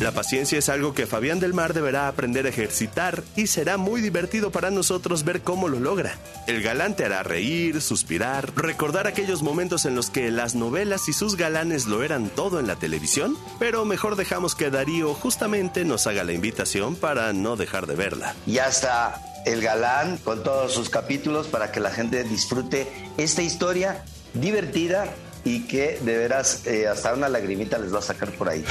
La 0.00 0.12
paciencia 0.12 0.60
es 0.60 0.68
algo 0.68 0.94
que 0.94 1.08
Fabián 1.08 1.40
del 1.40 1.54
Mar 1.54 1.74
deberá 1.74 2.06
aprender 2.06 2.46
a 2.46 2.50
ejercitar 2.50 3.24
y 3.34 3.48
será 3.48 3.78
muy 3.78 4.00
divertido 4.00 4.52
para 4.52 4.70
nosotros 4.70 5.24
ver 5.24 5.42
cómo 5.42 5.66
lo 5.66 5.80
logra. 5.80 6.16
El 6.46 6.62
galán 6.62 6.94
te 6.94 7.04
hará 7.04 7.24
reír, 7.24 7.80
suspirar, 7.80 8.52
recordar 8.54 9.08
aquellos 9.08 9.42
momentos 9.42 9.86
en 9.86 9.96
los 9.96 10.08
que 10.08 10.30
las 10.30 10.54
novelas 10.54 11.08
y 11.08 11.12
sus 11.12 11.36
galanes 11.36 11.86
lo 11.86 12.04
eran 12.04 12.28
todo 12.28 12.60
en 12.60 12.68
la 12.68 12.76
televisión, 12.76 13.36
pero 13.58 13.84
mejor 13.84 14.14
dejamos 14.14 14.54
que 14.54 14.70
Darío 14.70 15.14
justamente 15.14 15.84
nos 15.84 16.06
haga 16.06 16.22
la 16.22 16.32
invitación 16.32 16.94
para 16.94 17.32
no 17.32 17.56
dejar 17.56 17.88
de 17.88 17.96
verla. 17.96 18.36
Ya 18.46 18.68
está 18.68 19.20
el 19.46 19.60
galán 19.60 20.18
con 20.18 20.44
todos 20.44 20.72
sus 20.72 20.90
capítulos 20.90 21.48
para 21.48 21.72
que 21.72 21.80
la 21.80 21.90
gente 21.90 22.22
disfrute 22.22 22.86
esta 23.16 23.42
historia 23.42 24.04
divertida 24.32 25.12
y 25.44 25.66
que 25.66 25.98
de 26.00 26.16
veras 26.16 26.66
eh, 26.66 26.86
hasta 26.86 27.14
una 27.14 27.28
lagrimita 27.28 27.78
les 27.78 27.92
va 27.92 27.98
a 27.98 28.02
sacar 28.02 28.30
por 28.32 28.48
ahí. 28.48 28.64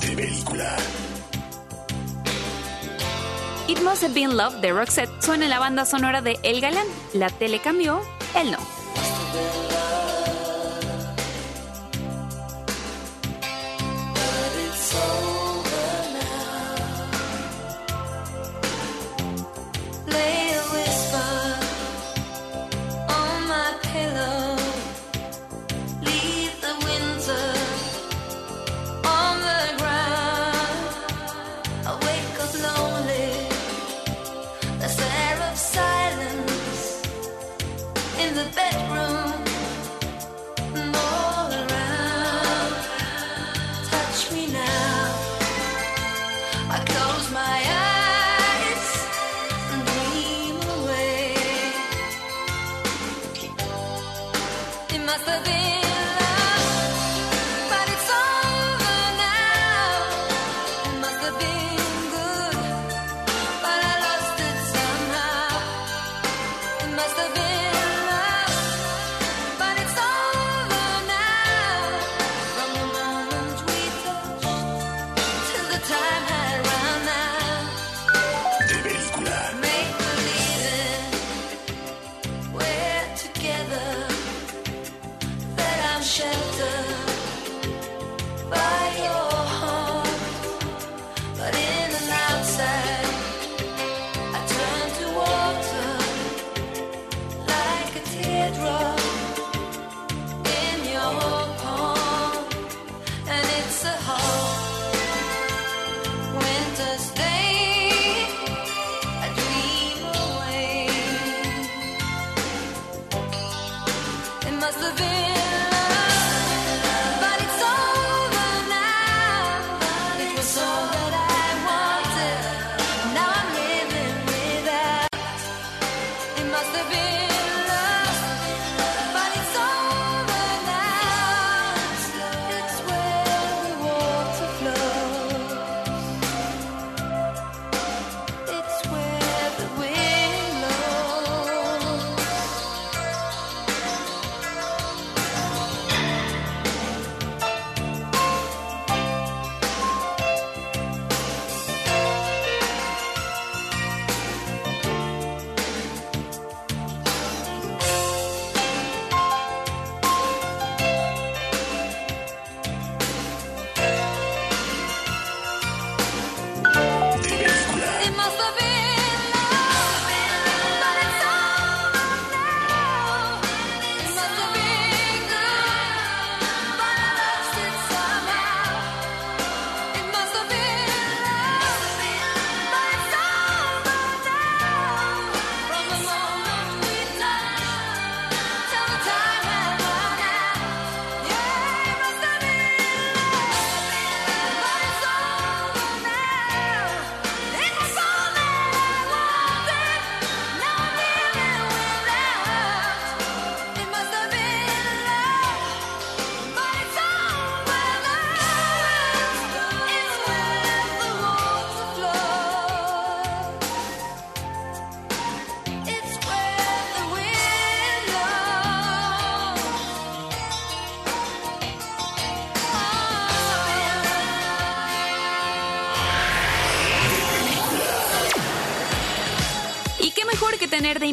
De 0.00 0.16
película. 0.16 0.76
It 3.68 3.80
Must 3.82 4.02
Have 4.02 4.14
Been 4.14 4.36
Love 4.36 4.60
de 4.60 4.72
Roxette 4.72 5.10
suena 5.20 5.44
en 5.44 5.50
la 5.50 5.58
banda 5.58 5.84
sonora 5.84 6.22
de 6.22 6.38
El 6.42 6.60
Galán. 6.60 6.86
La 7.12 7.30
tele 7.30 7.60
cambió, 7.60 8.00
él 8.34 8.50
no. 8.50 8.58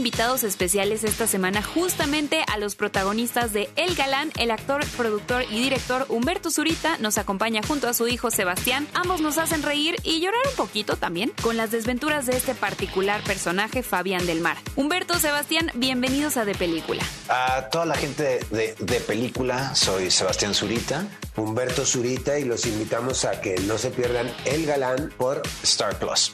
Invitados 0.07 0.45
especiales 0.45 1.03
esta 1.03 1.27
semana 1.27 1.61
justamente 1.61 2.41
a 2.47 2.57
los 2.57 2.77
protagonistas 2.77 3.51
de 3.51 3.69
El 3.75 3.93
Galán, 3.93 4.31
el 4.37 4.51
actor, 4.51 4.85
productor 4.95 5.43
y 5.51 5.59
director 5.59 6.05
Humberto 6.07 6.49
Zurita 6.49 6.97
nos 6.99 7.17
acompaña 7.17 7.61
junto 7.61 7.89
a 7.89 7.93
su 7.93 8.07
hijo 8.07 8.31
Sebastián. 8.31 8.87
Ambos 8.93 9.19
nos 9.19 9.37
hacen 9.37 9.63
reír 9.63 9.97
y 10.03 10.21
llorar 10.21 10.39
un 10.49 10.55
poquito 10.55 10.95
también 10.95 11.33
con 11.43 11.57
las 11.57 11.71
desventuras 11.71 12.25
de 12.25 12.37
este 12.37 12.55
particular 12.55 13.21
personaje 13.23 13.83
Fabián 13.83 14.25
del 14.25 14.39
Mar. 14.39 14.55
Humberto, 14.77 15.19
Sebastián, 15.19 15.71
bienvenidos 15.75 16.37
a 16.37 16.45
De 16.45 16.55
Película. 16.55 17.03
A 17.27 17.67
toda 17.69 17.85
la 17.85 17.95
gente 17.95 18.39
de, 18.49 18.75
de 18.79 18.99
película, 19.01 19.75
soy 19.75 20.09
Sebastián 20.09 20.53
Zurita. 20.53 21.05
Humberto 21.35 21.85
Zurita 21.85 22.39
y 22.39 22.45
los 22.45 22.65
invitamos 22.65 23.25
a 23.25 23.41
que 23.41 23.59
no 23.67 23.77
se 23.77 23.91
pierdan 23.91 24.33
El 24.45 24.65
Galán 24.65 25.11
por 25.17 25.41
Star 25.63 25.99
Plus. 25.99 26.33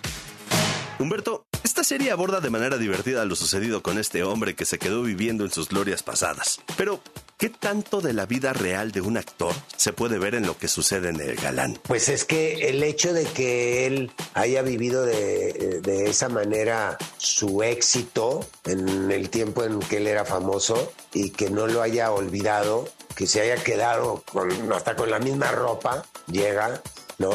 Humberto, 1.00 1.43
esta 1.64 1.84
serie 1.84 2.12
aborda 2.12 2.42
de 2.42 2.50
manera 2.50 2.78
divertida 2.78 3.24
lo 3.26 3.36
sucedido 3.36 3.82
con 3.82 3.98
este 3.98 4.24
hombre 4.24 4.56
que 4.56 4.66
se 4.66 4.78
quedó 4.78 5.02
viviendo 5.02 5.46
en 5.46 5.52
sus 5.52 5.70
glorias 5.70 6.04
pasadas. 6.04 6.60
Pero, 6.76 7.02
¿qué 7.38 7.50
tanto 7.50 8.02
de 8.02 8.14
la 8.14 8.26
vida 8.26 8.52
real 8.52 8.92
de 8.92 9.02
un 9.02 9.18
actor 9.18 9.54
se 9.78 9.94
puede 9.94 10.20
ver 10.20 10.36
en 10.36 10.46
lo 10.46 10.58
que 10.58 10.68
sucede 10.68 11.10
en 11.10 11.22
El 11.22 11.36
Galán? 11.36 11.80
Pues 11.84 12.10
es 12.10 12.26
que 12.26 12.70
el 12.70 12.84
hecho 12.84 13.14
de 13.14 13.24
que 13.24 13.88
él 13.88 14.12
haya 14.34 14.62
vivido 14.62 15.06
de, 15.06 15.82
esa 16.06 16.28
manera 16.30 16.98
su 17.18 17.64
éxito 17.64 18.46
en 18.66 19.10
el 19.12 19.30
tiempo 19.30 19.64
en 19.64 19.80
que 19.80 19.98
él 19.98 20.08
era 20.08 20.26
famoso 20.26 20.92
y 21.14 21.30
que 21.30 21.50
no 21.50 21.68
lo 21.68 21.82
haya 21.82 22.12
olvidado, 22.12 22.90
que 23.16 23.26
se 23.26 23.42
haya 23.42 23.56
quedado 23.64 24.24
con, 24.32 24.52
hasta 24.74 24.96
con 24.96 25.10
la 25.10 25.20
misma 25.20 25.52
ropa, 25.52 26.06
llega, 26.28 26.82
¿no? 27.20 27.32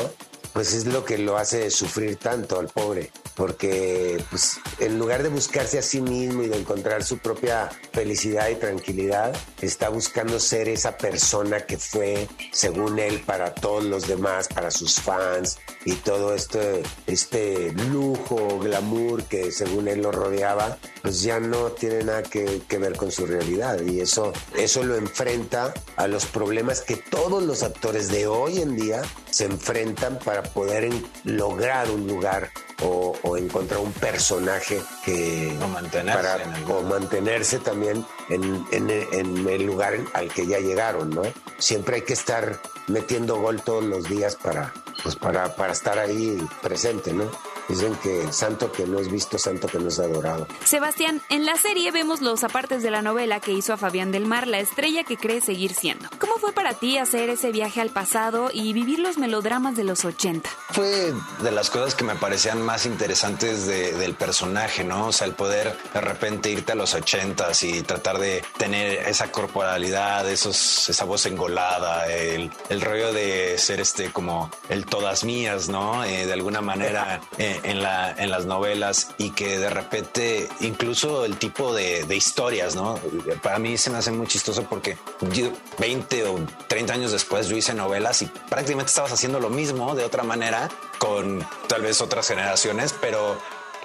Pues 0.53 0.75
es 0.75 0.87
lo 0.87 1.05
que 1.05 1.19
lo 1.19 1.37
hace 1.37 1.71
sufrir 1.71 2.17
tanto 2.17 2.59
al 2.59 2.69
pobre, 2.69 3.13
porque 3.37 4.23
pues, 4.31 4.59
en 4.81 4.99
lugar 4.99 5.23
de 5.23 5.29
buscarse 5.29 5.79
a 5.79 5.83
sí 5.83 6.01
mismo 6.01 6.43
y 6.43 6.49
de 6.49 6.57
encontrar 6.57 7.05
su 7.05 7.19
propia 7.19 7.71
felicidad 7.93 8.49
y 8.49 8.57
tranquilidad, 8.57 9.37
está 9.61 9.89
buscando 9.89 10.41
ser 10.41 10.69
esa 10.69 10.97
persona 10.97 11.61
que 11.61 11.79
fue, 11.79 12.29
según 12.53 12.99
él, 12.99 13.23
para 13.25 13.55
todos 13.55 13.85
los 13.85 14.09
demás, 14.09 14.49
para 14.49 14.71
sus 14.71 14.95
fans 14.95 15.59
y 15.85 15.95
todo 15.95 16.35
este, 16.35 16.83
este 17.07 17.73
lujo, 17.91 18.59
glamour 18.59 19.25
que 19.25 19.53
según 19.53 19.89
él 19.89 20.03
lo 20.03 20.13
rodeaba, 20.13 20.77
pues 21.03 21.23
ya 21.23 21.41
no 21.41 21.71
tiene 21.73 22.05
nada 22.05 22.23
que, 22.23 22.63
que 22.69 22.79
ver 22.79 22.97
con 22.97 23.13
su 23.13 23.27
realidad. 23.27 23.81
Y 23.83 24.01
eso, 24.01 24.33
eso 24.57 24.83
lo 24.83 24.97
enfrenta 24.97 25.73
a 25.97 26.07
los 26.09 26.27
problemas 26.27 26.81
que 26.81 26.97
todos 26.97 27.43
los 27.43 27.63
actores 27.63 28.09
de 28.09 28.27
hoy 28.27 28.61
en 28.61 28.77
día 28.77 29.03
se 29.31 29.45
enfrentan 29.45 30.19
para 30.19 30.38
poder 30.43 30.85
en- 30.85 31.07
lograr 31.25 31.91
un 31.91 32.07
lugar 32.07 32.51
o, 32.83 33.15
o 33.23 33.37
encontrar 33.37 33.81
un 33.81 33.93
personaje 33.93 34.81
que 35.05 35.57
O 35.63 35.69
mantenerse 35.69 36.23
para- 36.23 36.43
en 36.43 36.55
el- 36.55 36.71
o 36.71 36.83
mantenerse 36.83 37.59
también 37.59 38.05
en, 38.29 38.65
en- 38.73 38.91
en 38.91 39.49
el 39.49 39.63
lugar 39.65 39.95
al 40.15 40.29
que 40.29 40.47
ya 40.47 40.59
llegaron, 40.59 41.11
¿no? 41.11 41.23
Siempre 41.59 41.97
hay 41.97 42.03
que 42.03 42.13
estar 42.13 42.61
metiendo 42.87 43.37
gol 43.41 43.61
todos 43.63 43.85
los 43.85 44.05
días 44.09 44.37
para, 44.37 44.73
pues 45.03 45.17
para, 45.17 45.55
para 45.57 45.73
estar 45.73 45.99
ahí 45.99 46.39
presente, 46.63 47.13
¿no? 47.13 47.31
Dicen 47.69 47.95
que 47.97 48.33
santo 48.33 48.73
que 48.73 48.87
no 48.87 48.99
es 48.99 49.11
visto, 49.11 49.39
santo 49.39 49.67
que 49.69 49.79
no 49.79 49.89
es 49.89 49.99
adorado. 49.99 50.47
Sebastián, 50.65 51.21
en 51.29 51.45
la 51.45 51.57
serie 51.57 51.91
vemos 51.91 52.21
los 52.21 52.43
apartes 52.45 52.83
de 52.83 52.91
la 52.91 53.03
novela 53.03 53.41
que 53.41 53.53
hizo 53.53 53.73
a 53.73 53.77
Fabián 53.77 54.11
del 54.11 54.27
Mar, 54.27 54.47
la 54.47 54.59
estrella 54.59 55.05
que 55.05 55.17
cree 55.17 55.41
seguir 55.41 55.75
siendo. 55.75 56.09
¿Cómo 56.19 56.35
fue 56.37 56.53
para 56.53 56.73
ti 56.75 56.99
hacer 56.99 57.29
ese 57.31 57.53
viaje 57.53 57.81
al 57.81 57.91
pasado 57.91 58.51
y 58.53 58.73
vivir 58.73 58.99
los 59.01 59.19
melodramas 59.19 59.77
de 59.77 59.85
los 59.85 60.05
80? 60.05 60.49
Fue 60.71 61.13
de 61.43 61.51
las 61.51 61.71
cosas 61.71 61.95
que 61.95 62.05
me 62.05 62.15
parecían 62.15 62.63
más 62.63 62.87
interesantes 62.87 63.67
de- 63.67 63.93
del 63.93 64.15
personaje, 64.15 64.85
¿no? 64.85 65.09
O 65.09 65.13
sea, 65.13 65.27
el 65.27 65.35
poder 65.35 65.77
de 65.93 66.01
repente 66.01 66.51
irte 66.51 66.73
a 66.73 66.75
los 66.75 66.95
ochentas 66.95 67.63
y 67.65 67.83
tratar 67.83 68.19
de 68.19 68.45
tener 68.57 69.07
esa 69.09 69.31
corporalidad, 69.31 70.29
esos, 70.31 70.89
esa 70.89 71.05
voz 71.05 71.27
engolada, 71.27 72.07
el, 72.13 72.51
el 72.69 72.81
rollo 72.81 73.13
de 73.13 73.57
ser 73.59 73.81
este 73.81 74.11
como 74.11 74.51
el 74.69 74.87
todas 74.87 75.25
mías, 75.25 75.69
¿no? 75.69 76.05
Eh, 76.05 76.27
de 76.27 76.33
alguna 76.33 76.61
manera 76.61 77.21
eh, 77.39 77.58
en, 77.63 77.83
la, 77.83 78.15
en 78.17 78.31
las 78.31 78.47
novelas 78.47 79.11
y 79.19 79.31
que 79.31 79.59
de 79.59 79.71
repente 79.71 80.49
incluso 80.61 81.25
el 81.25 81.37
tipo 81.37 81.75
de, 81.75 82.05
de 82.05 82.17
historias, 82.17 82.75
¿no? 82.75 82.99
Para 83.43 83.59
mí 83.59 83.77
se 83.79 83.91
me 83.91 83.99
hace 83.99 84.11
muy 84.11 84.27
chistoso 84.27 84.65
porque 84.65 84.97
yo 85.33 85.51
20 85.79 86.25
o 86.25 86.41
30 86.69 86.93
años 86.93 87.13
después 87.13 87.49
yo 87.49 87.57
hice 87.57 87.75
novelas 87.75 88.23
y 88.23 88.27
prácticamente 88.49 88.91
estabas 88.91 89.13
haciendo 89.13 89.41
lo 89.41 89.51
mismo 89.51 89.95
de 89.95 90.05
otra 90.05 90.23
manera 90.23 90.69
con 90.99 91.47
tal 91.69 91.83
vez 91.83 92.01
otras 92.01 92.29
generaciones, 92.29 92.95
pero 93.01 93.39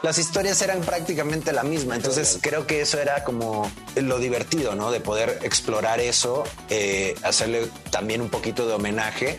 las 0.03 0.17
historias 0.17 0.61
eran 0.61 0.81
prácticamente 0.81 1.53
la 1.53 1.63
misma. 1.63 1.95
Entonces 1.95 2.39
creo 2.41 2.67
que 2.67 2.81
eso 2.81 2.99
era 2.99 3.23
como 3.23 3.71
lo 3.95 4.19
divertido, 4.19 4.75
¿no? 4.75 4.91
De 4.91 4.99
poder 4.99 5.39
explorar 5.43 6.01
eso, 6.01 6.43
eh, 6.69 7.15
hacerle 7.23 7.69
también 7.89 8.21
un 8.21 8.29
poquito 8.29 8.67
de 8.67 8.73
homenaje 8.73 9.37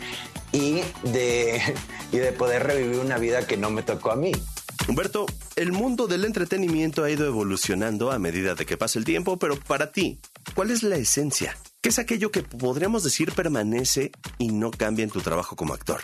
y 0.55 0.81
de, 1.03 1.61
y 2.11 2.17
de 2.17 2.31
poder 2.31 2.63
revivir 2.63 2.99
una 2.99 3.17
vida 3.17 3.45
que 3.45 3.57
no 3.57 3.69
me 3.69 3.83
tocó 3.83 4.11
a 4.11 4.15
mí. 4.15 4.31
Humberto, 4.87 5.25
el 5.55 5.71
mundo 5.71 6.07
del 6.07 6.25
entretenimiento 6.25 7.03
ha 7.03 7.09
ido 7.09 7.25
evolucionando 7.25 8.11
a 8.11 8.19
medida 8.19 8.55
de 8.55 8.65
que 8.65 8.77
pasa 8.77 8.99
el 8.99 9.05
tiempo, 9.05 9.37
pero 9.37 9.59
para 9.59 9.91
ti, 9.91 10.19
¿cuál 10.53 10.69
es 10.69 10.83
la 10.83 10.95
esencia? 10.95 11.57
¿Qué 11.81 11.89
es 11.89 11.99
aquello 11.99 12.31
que 12.31 12.43
podríamos 12.43 13.03
decir 13.03 13.31
permanece 13.31 14.11
y 14.37 14.49
no 14.49 14.71
cambia 14.71 15.03
en 15.03 15.09
tu 15.09 15.21
trabajo 15.21 15.55
como 15.55 15.73
actor? 15.73 16.03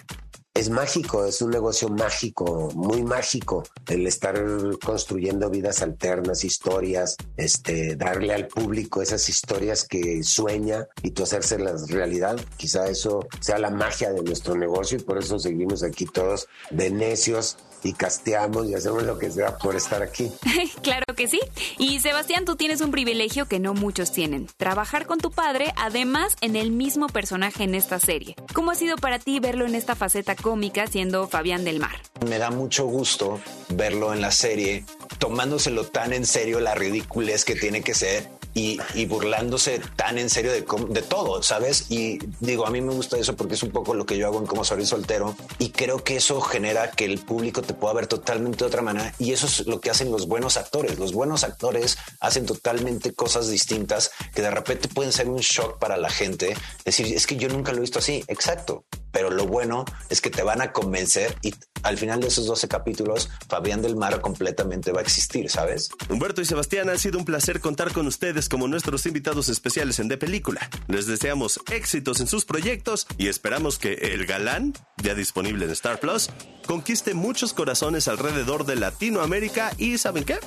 Es 0.54 0.70
mágico, 0.70 1.26
es 1.26 1.42
un 1.42 1.52
negocio 1.52 1.88
mágico, 1.88 2.70
muy 2.76 3.04
mágico, 3.04 3.64
el 3.88 4.06
estar 4.06 4.38
construyendo 4.84 5.50
vidas 5.50 5.82
alternas, 5.82 6.44
historias, 6.44 7.16
este, 7.38 7.96
darle 7.96 8.34
al 8.34 8.48
público 8.48 9.02
esas 9.02 9.30
historias 9.30 9.86
que 9.86 10.24
sueña 10.24 10.88
y 11.04 11.12
tú 11.12 11.24
hacérselas 11.24 11.90
realidad. 11.90 12.38
Quizá 12.58 12.88
eso 12.88 13.28
sea 13.40 13.60
la 13.60 13.70
magia 13.70 14.12
de 14.12 14.24
nuestro 14.24 14.56
negocio 14.56 14.98
y 14.98 15.04
por 15.04 15.20
eso 15.20 15.40
seguimos 15.40 15.84
aquí 15.84 16.06
todos 16.06 16.50
de 16.70 16.92
necios 16.92 17.58
y 17.84 17.94
casteamos 17.94 18.68
y 18.68 18.76
hacemos 18.76 19.04
lo 19.04 19.18
que 19.18 19.32
sea 19.32 19.58
por 19.58 19.76
estar 19.76 20.02
aquí. 20.02 20.32
claro 20.82 21.16
que 21.16 21.28
sí. 21.28 21.40
Y 21.78 22.00
Sebastián, 22.00 22.46
tú 22.46 22.56
tienes 22.56 22.82
un 22.82 22.92
privilegio 22.92 23.48
que 23.48 23.60
no 23.60 23.74
muchos 23.74 24.12
tienen. 24.12 24.48
Trabajar 24.58 25.06
con 25.06 25.20
tu 25.20 25.32
padre, 25.32 25.74
además 25.76 26.36
en 26.42 26.56
el 26.56 26.72
mismo 26.72 27.08
personaje 27.08 27.64
en 27.64 27.76
esta 27.76 28.00
serie. 28.00 28.36
¿Cómo 28.54 28.72
ha 28.72 28.76
sido 28.76 28.98
para 28.98 29.20
ti 29.20 29.40
verlo 29.40 29.66
en 29.66 29.76
esta 29.76 29.96
faceta 29.96 30.36
cómica 30.36 30.88
siendo 30.88 31.28
Fabián 31.28 31.64
del 31.64 31.80
Mar? 31.80 31.96
Me 32.28 32.38
da 32.38 32.52
mucho 32.52 32.86
gusto 32.86 33.40
verlo 33.70 34.14
en 34.14 34.22
la 34.22 34.32
serie, 34.32 34.86
tomándoselo 35.20 35.86
tan 35.86 36.14
en 36.14 36.26
serio 36.26 36.60
la 36.60 36.76
ridiculez 36.76 37.46
que 37.46 37.56
tiene 37.56 37.82
que 37.82 37.94
ser 37.94 38.41
y, 38.54 38.80
burlándose 39.06 39.82
tan 39.96 40.18
en 40.18 40.30
serio 40.30 40.52
de, 40.52 40.66
de 40.90 41.02
todo, 41.02 41.42
¿sabes? 41.44 41.86
Y 41.90 42.20
digo, 42.40 42.66
a 42.66 42.70
mí 42.70 42.82
me 42.82 42.94
gusta 42.94 43.18
eso 43.18 43.36
porque 43.36 43.56
es 43.56 43.64
un 43.64 43.72
poco 43.72 43.94
lo 43.94 44.06
que 44.06 44.18
yo 44.18 44.28
hago 44.28 44.40
en 44.40 44.46
Como 44.46 44.64
Soy 44.64 44.86
Soltero 44.86 45.36
y 45.58 45.70
creo 45.70 46.04
que 46.04 46.18
eso 46.18 46.40
genera 46.42 46.92
que 46.92 47.06
el 47.06 47.20
público 47.20 47.62
te 47.62 47.74
pueda 47.74 47.94
ver 47.94 48.08
totalmente 48.08 48.60
de 48.60 48.66
otra 48.66 48.82
manera 48.82 49.14
y 49.20 49.32
eso 49.32 49.46
es 49.46 49.68
lo 49.68 49.80
que 49.80 49.90
hacen 49.90 50.12
los 50.12 50.28
buenos 50.28 50.58
actores. 50.58 51.00
Los 51.00 51.14
buenos 51.14 51.44
actores 51.44 51.98
hacen 52.20 52.46
totalmente 52.46 53.14
cosas 53.14 53.50
distintas 53.50 54.12
que 54.34 54.42
de 54.42 54.52
repente 54.52 54.88
pueden 54.88 55.12
ser 55.12 55.30
un 55.30 55.40
shock 55.40 55.80
para 55.80 55.98
la 55.98 56.10
gente. 56.10 56.56
Decir, 56.86 57.08
es 57.08 57.28
que 57.28 57.38
yo 57.38 57.50
nunca 57.50 57.72
lo 57.72 57.80
he 57.80 57.82
visto 57.82 58.00
así. 58.00 58.24
Exacto. 58.28 58.86
Pero 59.12 59.30
lo 59.30 59.46
bueno 59.46 59.86
es 60.10 60.22
que 60.22 60.30
te 60.30 60.44
van 60.44 60.62
a 60.62 60.72
convencer 60.72 61.36
y 61.42 61.54
al 61.84 61.98
final 61.98 62.22
de 62.22 62.28
esos 62.28 62.46
12 62.46 62.68
capítulos, 62.68 63.30
Fabián 63.48 63.82
del 63.82 63.96
Mar 63.96 64.22
completamente 64.22 64.92
va 64.92 65.00
a 65.00 65.04
existir, 65.04 65.50
¿sabes? 65.50 65.90
Humberto 66.10 66.42
y 66.42 66.46
Sebastián, 66.46 66.90
ha 66.90 66.98
sido 66.98 67.18
un 67.18 67.26
placer 67.26 67.60
contar 67.60 67.92
con 67.92 68.08
ustedes 68.08 68.50
como 68.50 68.68
nuestros 68.68 69.06
invitados 69.06 69.50
especiales 69.50 70.00
en 70.00 70.08
De 70.08 70.18
Película. 70.18 70.70
Les 70.88 71.08
deseamos 71.08 71.60
éxitos 71.72 72.20
en 72.20 72.28
sus 72.28 72.46
proyectos 72.46 73.08
y 73.18 73.28
esperamos 73.28 73.80
que 73.80 73.94
El 73.94 74.26
Galán, 74.26 74.74
ya 74.98 75.16
disponible 75.16 75.66
en 75.66 75.72
Star 75.72 76.00
Plus, 76.00 76.30
conquiste 76.68 77.14
muchos 77.14 77.54
corazones 77.54 78.08
alrededor 78.08 78.66
de 78.66 78.76
Latinoamérica 78.76 79.72
y, 79.78 79.98
¿saben 79.98 80.24
qué? 80.24 80.40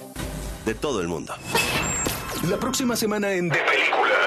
De 0.67 0.75
todo 0.75 1.01
el 1.01 1.09
mundo. 1.09 1.35
La 2.49 2.59
próxima 2.59 2.97
semana 2.97 3.33
en 3.33 3.49
De 3.49 3.59
Película. 3.59 4.24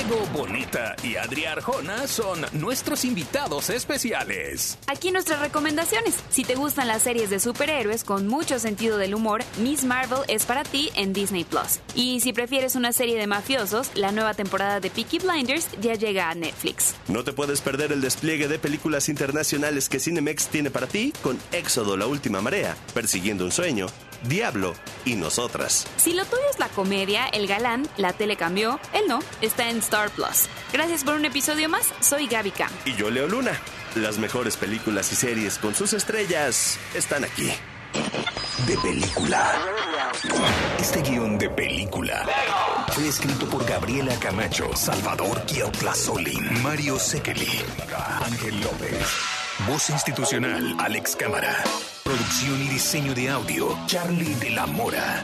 Diego 0.00 0.26
Boneta 0.32 0.96
y 1.02 1.16
Adri 1.16 1.44
Arjona 1.44 2.06
son 2.06 2.46
nuestros 2.52 3.04
invitados 3.04 3.68
especiales. 3.68 4.78
Aquí 4.86 5.10
nuestras 5.10 5.40
recomendaciones. 5.40 6.14
Si 6.30 6.42
te 6.42 6.54
gustan 6.54 6.88
las 6.88 7.02
series 7.02 7.28
de 7.28 7.38
superhéroes 7.38 8.02
con 8.02 8.26
mucho 8.26 8.58
sentido 8.58 8.96
del 8.96 9.14
humor, 9.14 9.42
Miss 9.58 9.84
Marvel 9.84 10.20
es 10.28 10.46
para 10.46 10.62
ti 10.62 10.90
en 10.94 11.12
Disney 11.12 11.44
Plus. 11.44 11.80
Y 11.94 12.20
si 12.20 12.32
prefieres 12.32 12.76
una 12.76 12.94
serie 12.94 13.18
de 13.18 13.26
mafiosos, 13.26 13.90
la 13.94 14.10
nueva 14.10 14.32
temporada 14.32 14.80
de 14.80 14.88
Peaky 14.88 15.18
Blinders 15.18 15.68
ya 15.82 15.92
llega 15.96 16.30
a 16.30 16.34
Netflix. 16.34 16.94
No 17.08 17.22
te 17.22 17.34
puedes 17.34 17.60
perder 17.60 17.92
el 17.92 18.00
despliegue 18.00 18.48
de 18.48 18.58
películas 18.58 19.10
internacionales 19.10 19.90
que 19.90 20.00
Cinemex 20.00 20.48
tiene 20.48 20.70
para 20.70 20.86
ti 20.86 21.12
con 21.22 21.38
Éxodo 21.52 21.98
La 21.98 22.06
Última 22.06 22.40
Marea, 22.40 22.74
Persiguiendo 22.94 23.44
un 23.44 23.52
Sueño, 23.52 23.86
Diablo 24.22 24.74
y 25.04 25.14
Nosotras. 25.16 25.86
Si 25.96 26.12
lo 26.12 26.24
tuyo 26.24 26.42
es 26.50 26.58
la 26.58 26.68
comedia, 26.68 27.26
El 27.26 27.46
Galán, 27.46 27.88
La 27.96 28.12
Tele 28.12 28.36
Cambió, 28.36 28.78
él 28.92 29.04
no, 29.08 29.20
está 29.40 29.68
en 29.70 29.78
Star 29.78 30.10
Plus. 30.10 30.46
Gracias 30.72 31.04
por 31.04 31.14
un 31.14 31.24
episodio 31.24 31.68
más, 31.68 31.86
soy 32.00 32.26
Gaby 32.26 32.50
Cam. 32.52 32.70
Y 32.84 32.94
yo 32.94 33.10
Leo 33.10 33.26
Luna. 33.28 33.52
Las 33.96 34.18
mejores 34.18 34.56
películas 34.56 35.10
y 35.12 35.16
series 35.16 35.58
con 35.58 35.74
sus 35.74 35.92
estrellas 35.94 36.78
están 36.94 37.24
aquí. 37.24 37.50
de 38.66 38.76
película. 38.78 39.52
Este 40.78 41.02
guion 41.02 41.38
de 41.38 41.50
película 41.50 42.24
fue 42.92 43.08
escrito 43.08 43.46
por 43.46 43.64
Gabriela 43.64 44.14
Camacho, 44.20 44.76
Salvador 44.76 45.42
Solin, 45.94 46.62
Mario 46.62 46.98
Sekeli, 46.98 47.62
Ángel 48.22 48.60
López. 48.60 49.49
Voz 49.66 49.90
institucional, 49.90 50.74
Alex 50.78 51.16
Cámara. 51.16 51.54
Producción 52.02 52.60
y 52.62 52.68
diseño 52.68 53.14
de 53.14 53.28
audio, 53.28 53.76
Charlie 53.86 54.34
de 54.36 54.50
la 54.50 54.66
Mora. 54.66 55.22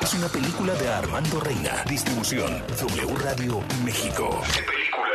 Es 0.00 0.14
una 0.14 0.28
película 0.28 0.72
de 0.74 0.88
Armando 0.88 1.40
Reina. 1.40 1.84
Distribución, 1.88 2.62
W 2.68 3.16
Radio 3.16 3.62
México. 3.84 4.40
Película. 4.54 5.06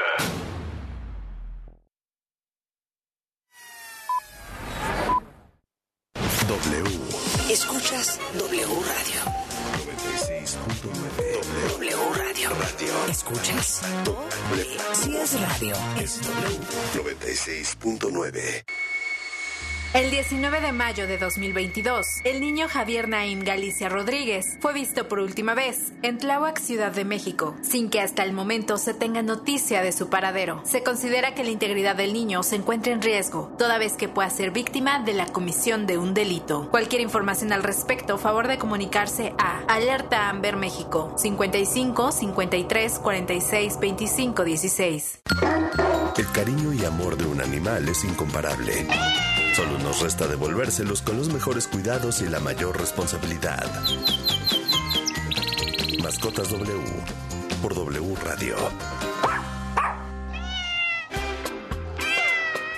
W. 6.47 6.99
Escuchas 7.49 8.19
W 8.33 8.65
Radio. 8.65 9.50
96.9. 9.71 11.79
W 11.79 12.13
Radio. 12.13 12.49
Radio. 12.49 12.93
¿Escuchas? 13.09 13.81
Si 14.93 15.17
es 15.17 15.39
radio, 15.39 15.75
es 15.99 16.21
W. 16.21 16.59
96.9. 16.93 18.65
El 19.93 20.09
19 20.09 20.61
de 20.61 20.71
mayo 20.71 21.05
de 21.05 21.17
2022, 21.17 22.21
el 22.23 22.39
niño 22.39 22.69
Javier 22.69 23.09
Naim 23.09 23.43
Galicia 23.43 23.89
Rodríguez 23.89 24.57
fue 24.61 24.71
visto 24.71 25.09
por 25.09 25.19
última 25.19 25.53
vez 25.53 25.91
en 26.01 26.17
Tláhuac, 26.17 26.61
Ciudad 26.61 26.93
de 26.93 27.03
México, 27.03 27.57
sin 27.61 27.89
que 27.89 27.99
hasta 27.99 28.23
el 28.23 28.31
momento 28.31 28.77
se 28.77 28.93
tenga 28.93 29.21
noticia 29.21 29.81
de 29.81 29.91
su 29.91 30.09
paradero. 30.09 30.61
Se 30.63 30.81
considera 30.81 31.35
que 31.35 31.43
la 31.43 31.49
integridad 31.49 31.97
del 31.97 32.13
niño 32.13 32.41
se 32.41 32.55
encuentra 32.55 32.93
en 32.93 33.01
riesgo, 33.01 33.53
toda 33.57 33.79
vez 33.79 33.97
que 33.97 34.07
pueda 34.07 34.29
ser 34.29 34.51
víctima 34.51 34.99
de 34.99 35.11
la 35.11 35.25
comisión 35.25 35.85
de 35.85 35.97
un 35.97 36.13
delito. 36.13 36.69
Cualquier 36.71 37.01
información 37.01 37.51
al 37.51 37.61
respecto, 37.61 38.17
favor 38.17 38.47
de 38.47 38.57
comunicarse 38.57 39.33
a 39.37 39.59
Alerta 39.67 40.29
Amber 40.29 40.55
México 40.55 41.13
55 41.17 42.13
53 42.13 42.97
46 42.97 43.79
25 43.81 44.43
16. 44.45 45.21
El 46.17 46.31
cariño 46.31 46.71
y 46.71 46.85
amor 46.85 47.17
de 47.17 47.25
un 47.25 47.41
animal 47.41 47.89
es 47.89 48.05
incomparable. 48.05 48.87
Solo 49.53 49.77
nos 49.79 50.01
resta 50.01 50.27
devolvérselos 50.27 51.01
con 51.01 51.17
los 51.17 51.27
mejores 51.27 51.67
cuidados 51.67 52.21
y 52.21 52.29
la 52.29 52.39
mayor 52.39 52.79
responsabilidad. 52.79 53.69
Mascotas 56.01 56.49
W 56.51 56.71
por 57.61 57.75
W 57.75 58.15
Radio. 58.23 58.55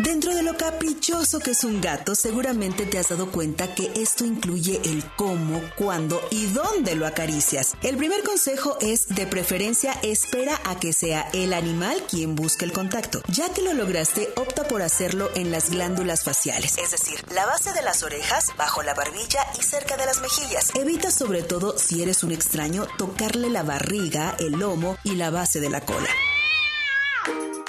Dentro 0.03 0.35
de 0.35 0.43
lo 0.43 0.57
caprichoso 0.57 1.39
que 1.39 1.51
es 1.51 1.63
un 1.63 1.79
gato, 1.79 2.13
seguramente 2.13 2.85
te 2.85 2.99
has 2.99 3.07
dado 3.07 3.31
cuenta 3.31 3.73
que 3.73 3.89
esto 3.95 4.25
incluye 4.25 4.81
el 4.83 5.01
cómo, 5.15 5.61
cuándo 5.77 6.21
y 6.29 6.47
dónde 6.47 6.95
lo 6.95 7.07
acaricias. 7.07 7.75
El 7.81 7.95
primer 7.95 8.21
consejo 8.23 8.77
es, 8.81 9.07
de 9.07 9.25
preferencia, 9.25 9.93
espera 10.03 10.59
a 10.65 10.77
que 10.77 10.91
sea 10.91 11.29
el 11.31 11.53
animal 11.53 12.03
quien 12.09 12.35
busque 12.35 12.65
el 12.65 12.73
contacto. 12.73 13.21
Ya 13.29 13.53
que 13.53 13.61
lo 13.61 13.73
lograste, 13.73 14.27
opta 14.35 14.67
por 14.67 14.81
hacerlo 14.81 15.29
en 15.35 15.51
las 15.51 15.69
glándulas 15.69 16.25
faciales, 16.25 16.77
es 16.77 16.91
decir, 16.91 17.23
la 17.31 17.45
base 17.45 17.71
de 17.71 17.81
las 17.81 18.03
orejas, 18.03 18.51
bajo 18.57 18.83
la 18.83 18.93
barbilla 18.93 19.47
y 19.57 19.63
cerca 19.63 19.95
de 19.95 20.05
las 20.05 20.19
mejillas. 20.19 20.75
Evita 20.75 21.11
sobre 21.11 21.43
todo, 21.43 21.77
si 21.77 22.03
eres 22.03 22.23
un 22.23 22.33
extraño, 22.33 22.87
tocarle 22.97 23.49
la 23.49 23.63
barriga, 23.63 24.35
el 24.37 24.51
lomo 24.51 24.97
y 25.05 25.15
la 25.15 25.29
base 25.29 25.61
de 25.61 25.69
la 25.69 25.79
cola. 25.79 26.09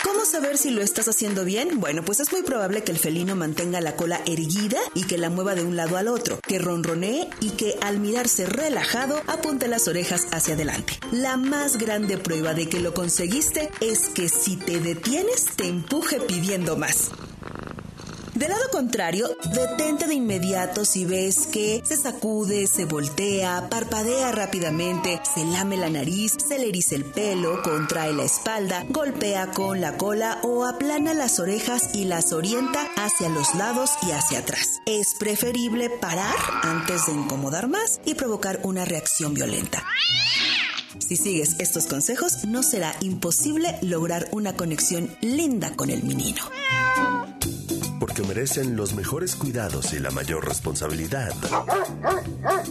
¿Cómo 0.05 0.27
saber 0.27 0.59
si 0.59 0.69
lo 0.69 0.83
estás 0.83 1.09
haciendo 1.09 1.47
bien? 1.47 1.81
Bueno, 1.81 2.05
pues 2.05 2.21
es 2.21 2.31
muy 2.31 2.43
probable 2.43 2.85
que 2.85 2.93
el 2.93 2.99
felino 2.99 3.35
mantenga 3.37 3.81
la 3.81 3.97
cola 3.97 4.21
erguida 4.27 4.79
y 4.93 5.05
que 5.05 5.17
la 5.17 5.31
mueva 5.31 5.55
de 5.55 5.63
un 5.63 5.77
lado 5.77 5.97
al 5.97 6.09
otro, 6.09 6.41
que 6.47 6.59
ronronee 6.59 7.31
y 7.41 7.53
que 7.53 7.79
al 7.81 8.01
mirarse 8.01 8.45
relajado 8.45 9.23
apunte 9.27 9.67
las 9.67 9.89
orejas 9.89 10.27
hacia 10.31 10.57
adelante. 10.57 11.01
La 11.11 11.39
más 11.39 11.79
grande 11.79 12.19
prueba 12.19 12.53
de 12.53 12.69
que 12.69 12.81
lo 12.81 12.93
conseguiste 12.93 13.71
es 13.81 14.11
que 14.11 14.29
si 14.29 14.57
te 14.57 14.79
detienes 14.79 15.47
te 15.57 15.69
empuje 15.69 16.21
pidiendo 16.21 16.77
más. 16.77 17.11
Del 18.35 18.51
lado 18.51 18.69
contrario, 18.73 19.29
detente 19.53 20.09
de 20.09 20.15
inmediato 20.15 20.85
si 20.85 21.05
ves 21.05 21.47
que 21.47 21.81
se 21.85 21.97
sacude, 21.97 22.67
se 22.67 22.85
voltea, 22.85 23.69
parpadea 23.71 24.33
rápidamente, 24.33 25.21
se 25.33 25.45
lame 25.45 25.77
la 25.77 25.89
nariz, 25.89 26.37
se 26.45 26.59
le 26.59 26.69
eriza 26.69 26.97
el 26.97 27.05
pelo, 27.05 27.63
contrae 27.63 28.13
la 28.13 28.25
espalda, 28.25 28.85
golpea 28.89 29.53
con 29.53 29.81
la 29.81 29.97
cola 29.97 30.41
o 30.43 30.65
aplana 30.65 31.15
las 31.15 31.39
orejas 31.39 31.95
y 31.95 32.07
las 32.07 32.33
orienta 32.33 32.81
hacia 32.97 33.29
los 33.29 33.55
lados 33.55 33.91
y 34.03 34.11
hacia 34.11 34.41
atrás. 34.41 34.81
Es 34.85 35.15
preferible 35.15 35.89
parar 35.89 36.35
antes 36.63 37.07
de 37.07 37.13
incomodar 37.13 37.69
más 37.69 38.01
y 38.05 38.15
provocar 38.15 38.59
una 38.65 38.85
reacción 38.85 39.35
violenta. 39.35 39.85
Si 40.99 41.17
sigues 41.17 41.55
estos 41.61 41.87
consejos, 41.87 42.45
no 42.47 42.65
será 42.65 42.97
imposible 43.01 43.79
lograr 43.81 44.27
una 44.33 44.57
conexión 44.57 45.17
linda 45.21 45.71
con 45.77 45.91
el 45.91 46.03
menino. 46.03 46.43
Porque 48.15 48.29
merecen 48.29 48.77
los 48.77 48.95
mejores 48.95 49.35
cuidados 49.35 49.93
y 49.93 49.99
la 49.99 50.13
mayor 50.13 50.47
responsabilidad. 50.47 51.35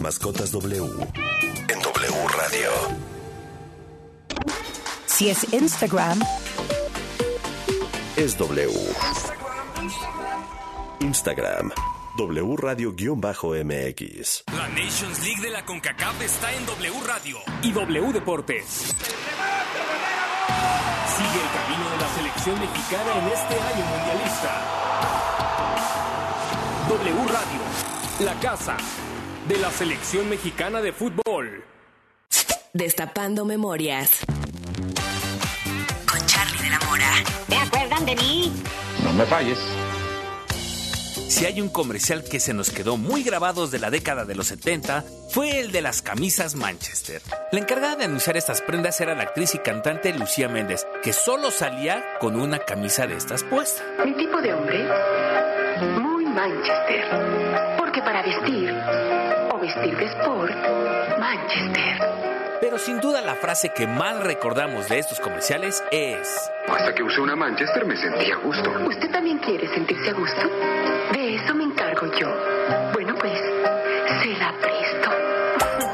Mascotas 0.00 0.52
W 0.52 0.82
en 1.68 1.82
W 1.82 2.28
Radio. 2.28 2.70
Si 5.04 5.28
es 5.28 5.52
Instagram, 5.52 6.18
Es 8.16 8.38
W. 8.38 8.72
Instagram. 11.00 11.72
W 12.16 12.56
Radio-MX. 12.56 14.44
La 14.56 14.68
Nations 14.68 15.22
League 15.24 15.42
de 15.42 15.50
la 15.50 15.62
CONCACAF 15.66 16.22
está 16.22 16.54
en 16.54 16.64
W 16.64 16.94
Radio 17.06 17.36
y 17.60 17.70
W 17.70 18.12
Deportes. 18.14 18.64
Sigue 21.16 21.40
el 21.42 21.50
camino 21.52 21.90
de 21.90 21.96
la 21.98 22.08
selección 22.14 22.58
mexicana 22.60 23.18
en 23.18 23.26
este 23.26 23.60
año 23.60 23.84
mundialista. 23.84 25.23
W 26.88 27.14
Radio, 27.28 27.60
la 28.20 28.34
casa 28.40 28.76
de 29.48 29.58
la 29.58 29.70
selección 29.70 30.28
mexicana 30.28 30.80
de 30.80 30.92
fútbol. 30.92 31.64
Destapando 32.72 33.44
memorias. 33.44 34.20
Con 36.10 36.26
Charlie 36.26 36.62
de 36.62 36.70
la 36.70 36.80
Mora. 36.80 37.10
¿Te 37.48 37.56
acuerdan 37.56 38.04
de 38.06 38.16
mí? 38.16 38.52
No 39.02 39.12
me 39.12 39.24
falles. 39.26 39.58
Si 41.34 41.46
hay 41.46 41.60
un 41.60 41.68
comercial 41.68 42.22
que 42.22 42.38
se 42.38 42.54
nos 42.54 42.70
quedó 42.70 42.96
muy 42.96 43.24
grabados 43.24 43.70
de 43.70 43.80
la 43.80 43.90
década 43.90 44.24
de 44.24 44.36
los 44.36 44.46
70, 44.46 45.04
fue 45.30 45.58
el 45.58 45.72
de 45.72 45.82
las 45.82 46.00
camisas 46.00 46.54
Manchester. 46.54 47.22
La 47.50 47.58
encargada 47.58 47.96
de 47.96 48.04
anunciar 48.04 48.36
estas 48.36 48.60
prendas 48.60 49.00
era 49.00 49.16
la 49.16 49.24
actriz 49.24 49.54
y 49.56 49.58
cantante 49.58 50.12
Lucía 50.12 50.48
Méndez, 50.48 50.86
que 51.02 51.12
solo 51.12 51.50
salía 51.50 52.04
con 52.20 52.38
una 52.38 52.60
camisa 52.60 53.08
de 53.08 53.16
estas 53.16 53.42
puesta. 53.42 53.82
Mi 54.04 54.12
tipo 54.14 54.40
de 54.40 54.54
hombre, 54.54 54.86
muy 55.82 56.24
Manchester. 56.26 57.04
Porque 57.78 58.02
para 58.02 58.22
vestir 58.22 58.74
o 59.50 59.58
vestir 59.58 59.96
de 59.96 60.04
sport, 60.06 60.52
Manchester. 61.18 62.24
Pero 62.60 62.78
sin 62.78 63.00
duda 63.00 63.20
la 63.20 63.34
frase 63.34 63.72
que 63.74 63.86
más 63.86 64.20
recordamos 64.20 64.88
de 64.88 64.98
estos 64.98 65.20
comerciales 65.20 65.84
es... 65.90 66.50
Hasta 66.66 66.94
que 66.94 67.02
usé 67.02 67.20
una 67.20 67.36
Manchester 67.36 67.84
me 67.84 67.96
sentí 67.96 68.30
a 68.30 68.36
gusto. 68.36 68.70
¿Usted 68.88 69.10
también 69.10 69.38
quiere 69.38 69.68
sentirse 69.68 70.10
a 70.10 70.14
gusto? 70.14 70.40
De 71.12 71.34
eso 71.36 71.54
me 71.54 71.64
encargo 71.64 72.06
yo. 72.18 72.28
Bueno, 72.94 73.14
pues, 73.20 73.38
se 73.38 74.28
la 74.38 74.54
presto. 74.60 75.10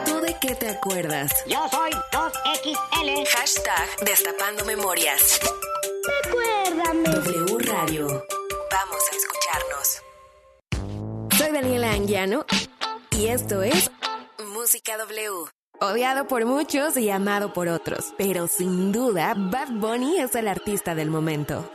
¿Tú 0.06 0.20
de 0.20 0.36
qué 0.40 0.54
te 0.54 0.68
acuerdas? 0.68 1.44
Yo 1.46 1.66
soy 1.68 1.90
2XL. 1.90 3.26
Hashtag 3.36 3.88
Destapando 4.04 4.64
Memorias. 4.64 5.40
Recuérdame. 6.22 7.02
W 7.02 7.58
Radio. 7.66 8.39
Vamos 8.70 9.02
a 9.10 9.16
escucharnos. 9.16 10.02
Soy 11.36 11.52
Daniela 11.52 11.92
Anguiano 11.92 12.44
y 13.10 13.26
esto 13.26 13.62
es 13.62 13.90
Música 14.54 14.96
W. 14.96 15.50
Odiado 15.80 16.28
por 16.28 16.44
muchos 16.44 16.96
y 16.96 17.10
amado 17.10 17.52
por 17.52 17.68
otros, 17.68 18.12
pero 18.16 18.46
sin 18.46 18.92
duda 18.92 19.34
Bad 19.36 19.70
Bunny 19.72 20.18
es 20.18 20.34
el 20.34 20.46
artista 20.46 20.94
del 20.94 21.10
momento. 21.10 21.72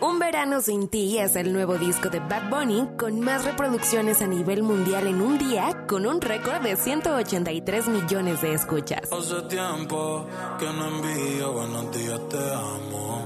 Un 0.00 0.18
verano 0.18 0.60
sin 0.60 0.88
ti 0.88 1.18
es 1.18 1.36
el 1.36 1.52
nuevo 1.52 1.78
disco 1.78 2.10
de 2.10 2.18
Bad 2.20 2.50
Bunny 2.50 2.88
con 2.98 3.20
más 3.20 3.44
reproducciones 3.44 4.20
a 4.20 4.26
nivel 4.26 4.62
mundial 4.62 5.06
en 5.06 5.22
un 5.22 5.38
día 5.38 5.86
con 5.86 6.06
un 6.06 6.20
récord 6.20 6.60
de 6.60 6.76
183 6.76 7.86
millones 7.86 8.42
de 8.42 8.52
escuchas. 8.54 9.10
Hace 9.12 9.42
tiempo 9.42 10.26
que 10.58 10.66
no 10.66 10.88
envío 10.88 11.52
buenos 11.52 11.96
días, 11.96 12.28
te 12.28 12.36
amo. 12.36 13.19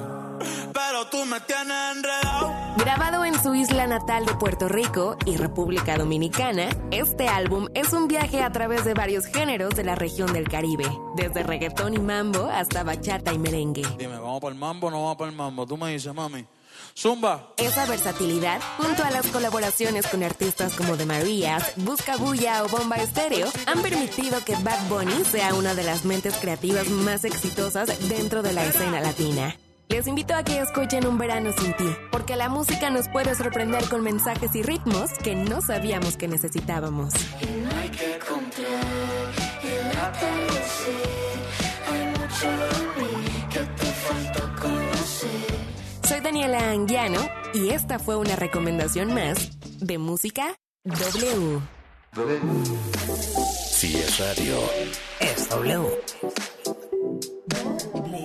Pero 1.05 1.25
tú 1.25 1.25
me 1.29 1.41
tienes 1.41 1.97
enredado. 1.97 2.55
Grabado 2.77 3.25
en 3.25 3.41
su 3.43 3.55
isla 3.55 3.87
natal 3.87 4.27
de 4.27 4.35
Puerto 4.35 4.69
Rico 4.69 5.17
y 5.27 5.37
República 5.37 5.97
Dominicana, 5.97 6.69
este 6.91 7.29
álbum 7.29 7.69
es 7.75 7.93
un 7.93 8.09
viaje 8.09 8.43
a 8.43 8.53
través 8.53 8.85
de 8.85 8.95
varios 8.95 9.27
géneros 9.27 9.75
de 9.75 9.85
la 9.85 9.95
región 9.95 10.33
del 10.33 10.49
Caribe, 10.49 10.87
desde 11.17 11.43
reggaetón 11.43 11.95
y 11.95 11.99
mambo 11.99 12.45
hasta 12.45 12.83
bachata 12.85 13.33
y 13.33 13.39
merengue. 13.39 13.83
Dime, 13.99 14.19
¿vamos 14.19 14.41
para 14.41 14.53
el 14.53 14.59
mambo 14.59 14.87
o 14.87 14.91
no 14.91 15.03
vamos 15.03 15.17
para 15.17 15.31
el 15.31 15.37
mambo? 15.37 15.67
Tú 15.67 15.77
me 15.77 15.93
dices, 15.93 16.15
mami. 16.15 16.47
Zumba. 16.97 17.55
Esa 17.57 17.87
versatilidad, 17.87 18.61
junto 18.79 19.03
a 19.03 19.11
las 19.11 19.27
colaboraciones 19.27 20.07
con 20.07 20.23
artistas 20.23 20.75
como 20.75 20.97
The 20.97 21.07
Marías, 21.07 21.73
Busca 21.77 22.17
Bulla 22.17 22.65
o 22.65 22.69
Bomba 22.69 22.97
Estéreo, 22.97 23.49
han 23.67 23.83
permitido 23.83 24.45
que 24.45 24.57
Bad 24.57 24.89
Bunny 24.89 25.25
sea 25.25 25.55
una 25.55 25.75
de 25.75 25.83
las 25.83 26.05
mentes 26.05 26.37
creativas 26.37 26.89
más 26.89 27.25
exitosas 27.25 28.09
dentro 28.09 28.43
de 28.43 28.53
la 28.53 28.65
escena 28.65 29.01
latina. 29.01 29.57
Les 29.89 30.07
invito 30.09 30.35
a 30.35 30.43
que 30.43 30.59
escuchen 30.61 31.07
Un 31.07 31.19
Verano 31.19 31.53
Sin 31.53 31.73
Ti, 31.77 31.97
porque 32.11 32.37
la 32.37 32.49
música 32.49 32.91
nos 32.91 33.09
puede 33.09 33.35
sorprender 33.35 33.89
con 33.89 34.03
mensajes 34.03 34.55
y 34.55 34.63
ritmos 34.63 35.13
que 35.23 35.35
no 35.35 35.61
sabíamos 35.61 36.17
que 36.17 36.27
necesitábamos. 36.27 37.13
No 37.15 37.77
hay 37.79 37.89
que 37.91 38.19
comprar 38.19 39.33
el 39.63 39.99
atardecer. 39.99 40.95
Hay 41.91 42.07
mucho 42.19 42.51
de 42.51 43.03
mí 43.03 43.47
que 43.53 43.61
te 43.61 43.87
falta 43.87 44.61
conocer. 44.61 46.09
Soy 46.09 46.21
Daniela 46.21 46.71
Anguiano 46.71 47.21
y 47.53 47.71
esta 47.71 47.99
fue 47.99 48.17
una 48.17 48.37
recomendación 48.37 49.15
más 49.15 49.51
de 49.81 49.99
Música 49.99 50.57
W. 50.85 51.61
Si 53.71 53.97
es 53.97 54.19
radio, 54.19 54.59
Es 55.21 55.49
W. 55.51 55.89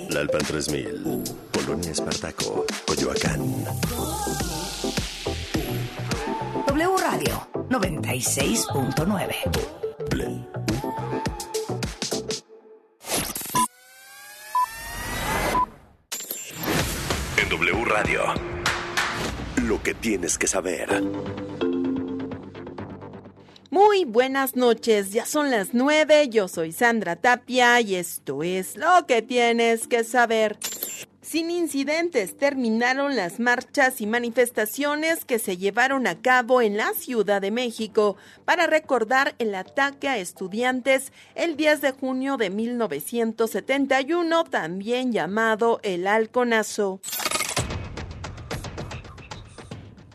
La 0.10 0.20
Alpan 0.20 0.42
3000, 0.42 1.24
Polonia 1.52 1.92
Espartaco, 1.92 2.66
Coyoacán. 2.86 3.40
W 6.68 6.98
Radio 6.98 7.48
96.9. 7.70 9.36
En 17.38 17.50
W 17.50 17.86
Radio, 17.86 18.22
lo 19.64 19.82
que 19.82 19.96
tienes 19.96 20.38
que 20.38 20.46
saber. 20.46 21.02
Muy 23.72 24.04
buenas 24.04 24.56
noches, 24.56 25.12
ya 25.12 25.28
son 25.28 25.52
las 25.52 25.76
nueve, 25.76 26.28
yo 26.30 26.48
soy 26.48 26.72
Sandra 26.72 27.16
Tapia 27.16 27.80
y 27.82 27.96
esto 27.96 28.42
es 28.42 28.76
lo 28.76 29.06
que 29.08 29.22
tienes 29.22 29.88
que 29.88 30.04
saber. 30.04 30.58
Sin 31.22 31.52
incidentes 31.52 32.36
terminaron 32.36 33.16
las 33.16 33.40
marchas 33.40 34.02
y 34.02 34.08
manifestaciones 34.08 35.24
que 35.24 35.38
se 35.38 35.58
llevaron 35.58 36.08
a 36.08 36.20
cabo 36.20 36.64
en 36.64 36.78
la 36.78 36.94
Ciudad 36.94 37.44
de 37.44 37.52
México 37.52 38.18
para 38.44 38.66
recordar 38.66 39.36
el 39.38 39.54
ataque 39.54 40.08
a 40.08 40.18
estudiantes 40.18 41.14
el 41.36 41.56
10 41.56 41.82
de 41.82 41.92
junio 41.92 42.38
de 42.38 42.50
1971, 42.50 44.46
también 44.46 45.12
llamado 45.12 45.80
el 45.84 46.08
Halconazo. 46.08 47.02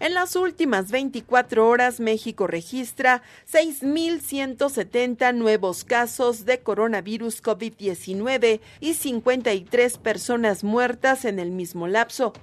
En 0.05 0.13
las 0.13 0.37
últimas 0.37 0.91
24 0.91 1.67
horas, 1.67 1.99
México 1.99 2.47
registra 2.47 3.23
6.170 3.51 5.35
nuevos 5.35 5.85
casos 5.85 6.45
de 6.45 6.61
coronavirus 6.61 7.43
COVID-19 7.43 8.61
y 8.81 8.93
53 8.93 9.97
personas 9.97 10.63
muertas 10.63 11.25
en 11.25 11.39
el 11.39 11.53
mismo 11.53 11.89
lapso. 11.89 12.35